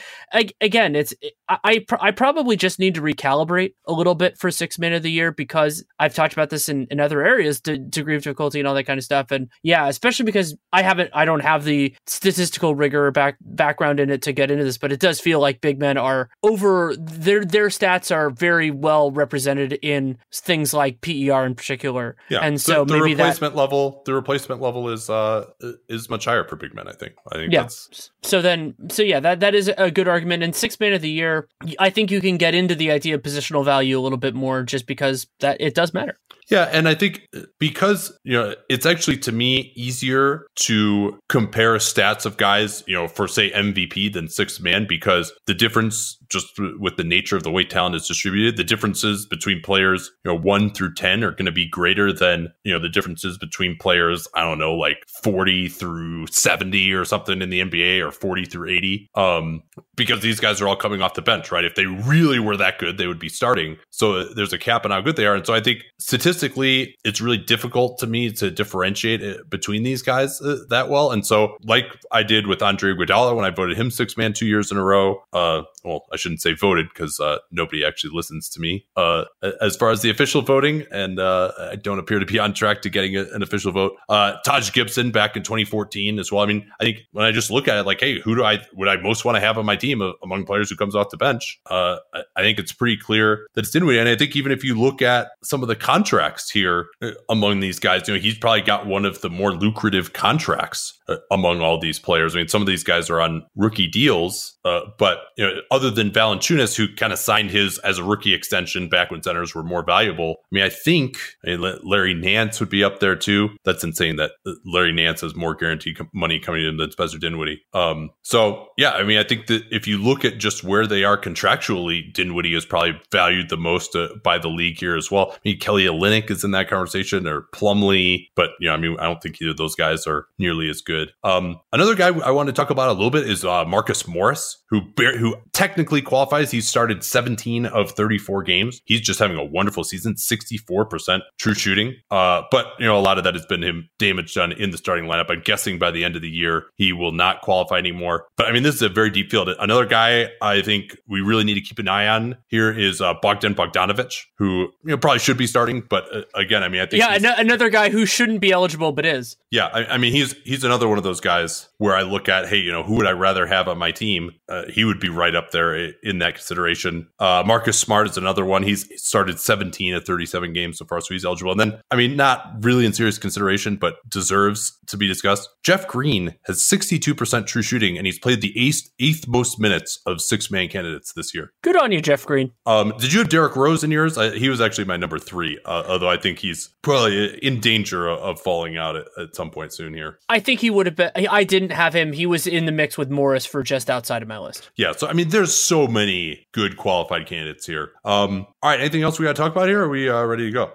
[0.60, 1.14] again, it's
[1.48, 5.02] I I, I probably just need to recalibrate a little bit for six man of
[5.02, 8.58] the year because I've talked about this in, in other areas, to degree of difficulty
[8.58, 11.64] and all that kind of stuff, and yeah, especially because I haven't, I don't have
[11.64, 15.40] the statistical rigor back background in it to get into this, but it does feel
[15.40, 21.00] like big men are over their their stats are very well represented in things like
[21.00, 22.16] PER in particular.
[22.28, 22.40] Yeah.
[22.40, 25.46] And so the, the maybe replacement that, level, the replacement level is uh
[25.88, 26.88] is much higher for big men.
[26.88, 27.14] I think.
[27.32, 27.62] I think yeah.
[27.62, 28.10] That's...
[28.22, 30.42] So then, so yeah, that that is a good argument.
[30.42, 31.48] And six man of the year,
[31.78, 34.62] I think you can get into the idea of positional value a little bit more,
[34.62, 36.18] just because that it does matter.
[36.50, 41.76] Yeah, and I think uh, because you know it's actually to me easier to compare
[41.76, 46.58] stats of guys, you know, for say MVP than sixth man because the difference just
[46.78, 50.38] with the nature of the way talent is distributed, the differences between players, you know,
[50.38, 54.28] 1 through 10 are going to be greater than, you know, the differences between players,
[54.34, 58.70] I don't know, like 40 through 70 or something in the NBA or 40 through
[58.70, 59.10] 80.
[59.14, 59.62] Um
[59.96, 61.64] because these guys are all coming off the bench, right?
[61.64, 63.76] If they really were that good, they would be starting.
[63.90, 65.34] So there's a cap on how good they are.
[65.34, 70.40] And so I think statistically, it's really difficult to me to differentiate between these guys
[70.40, 71.12] uh, that well.
[71.12, 74.46] And so, like I did with Andre Iguodala when I voted him six man two
[74.46, 78.48] years in a row, uh, well, I shouldn't say voted because uh, nobody actually listens
[78.50, 79.24] to me uh,
[79.60, 82.82] as far as the official voting, and uh, I don't appear to be on track
[82.82, 83.96] to getting a, an official vote.
[84.08, 86.42] Uh, Taj Gibson back in 2014 as well.
[86.42, 88.60] I mean, I think when I just look at it, like, hey, who do I
[88.74, 91.16] would I most want to have on my team among players who comes off the
[91.16, 91.60] bench?
[91.66, 91.96] Uh,
[92.36, 95.02] I think it's pretty clear that it's Dinwiddie, and I think even if you look
[95.02, 98.86] at some of the contracts here uh, among these guys, you know, he's probably got
[98.86, 100.98] one of the more lucrative contracts
[101.30, 102.34] among all these players.
[102.34, 106.10] I mean, some of these guys are on rookie deals, but you know other than
[106.10, 109.84] Valanciunas, who kind of signed his as a rookie extension back when centers were more
[109.84, 110.36] valuable.
[110.44, 113.50] I mean, I think I mean, Larry Nance would be up there too.
[113.64, 114.32] That's insane that
[114.64, 117.62] Larry Nance has more guaranteed money coming in than Spencer Dinwiddie.
[117.74, 121.04] Um, so yeah, I mean, I think that if you look at just where they
[121.04, 125.32] are contractually, Dinwiddie is probably valued the most uh, by the league here as well.
[125.32, 128.96] I mean, Kelly Olynyk is in that conversation or Plumlee, but you know, I mean,
[128.98, 131.12] I don't think either of those guys are nearly as good good.
[131.24, 134.62] Um, another guy I want to talk about a little bit is uh, Marcus Morris,
[134.80, 136.50] who who technically qualifies.
[136.50, 138.80] He started 17 of 34 games.
[138.84, 141.94] He's just having a wonderful season, 64% true shooting.
[142.10, 144.78] Uh, but you know, a lot of that has been him damage done in the
[144.78, 145.30] starting lineup.
[145.30, 148.26] I'm guessing by the end of the year he will not qualify anymore.
[148.36, 149.48] But I mean, this is a very deep field.
[149.58, 153.14] Another guy I think we really need to keep an eye on here is uh,
[153.22, 156.86] Bogdan Bogdanovich, who you know probably should be starting, but uh, again, I mean, I
[156.86, 159.36] think yeah, an- another guy who shouldn't be eligible but is.
[159.50, 162.48] Yeah, I, I, mean, he's he's another one of those guys where I look at,
[162.48, 164.32] hey, you know, who would I rather have on my team?
[164.48, 167.08] Uh, he would be right up there in that consideration.
[167.18, 168.62] Uh, Marcus Smart is another one.
[168.62, 171.52] He's started 17 of 37 games so far, so he's eligible.
[171.52, 175.48] And then, I mean, not really in serious consideration, but deserves to be discussed.
[175.62, 180.20] Jeff Green has 62% true shooting, and he's played the eighth, eighth most minutes of
[180.20, 181.52] six man candidates this year.
[181.62, 182.52] Good on you, Jeff Green.
[182.66, 184.18] Um, did you have Derrick Rose in yours?
[184.18, 188.06] I, he was actually my number three, uh, although I think he's probably in danger
[188.08, 190.18] of, of falling out at, at, some point soon here.
[190.28, 191.10] I think he would have been.
[191.14, 192.12] I didn't have him.
[192.12, 194.70] He was in the mix with Morris for just outside of my list.
[194.76, 194.92] Yeah.
[194.92, 197.92] So, I mean, there's so many good qualified candidates here.
[198.04, 198.80] Um, all right.
[198.80, 199.82] Anything else we got to talk about here?
[199.82, 200.72] are we uh, ready to go?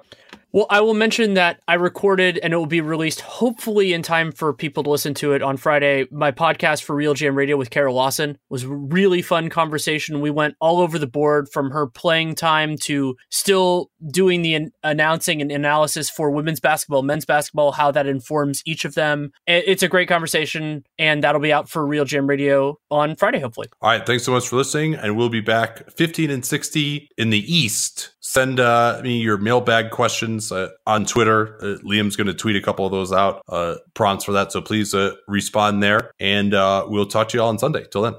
[0.52, 4.32] Well, I will mention that I recorded and it will be released hopefully in time
[4.32, 6.08] for people to listen to it on Friday.
[6.10, 10.22] My podcast for RealGM Radio with Kara Lawson was really fun conversation.
[10.22, 14.72] We went all over the board from her playing time to still doing the an-
[14.84, 19.32] announcing and analysis for women's basketball, men's basketball, how that informs each of them.
[19.48, 23.68] It's a great conversation and that'll be out for RealGM Radio on Friday, hopefully.
[23.82, 24.06] All right.
[24.06, 24.96] Thanks so much for listening.
[24.96, 28.12] And we'll be back 15 and 60 in the East.
[28.22, 31.56] Send uh, me your mailbag questions questions uh, on Twitter.
[31.62, 34.52] Uh, Liam's going to tweet a couple of those out, uh, prompts for that.
[34.52, 37.86] So please uh, respond there, and uh, we'll talk to you all on Sunday.
[37.92, 38.16] Till then.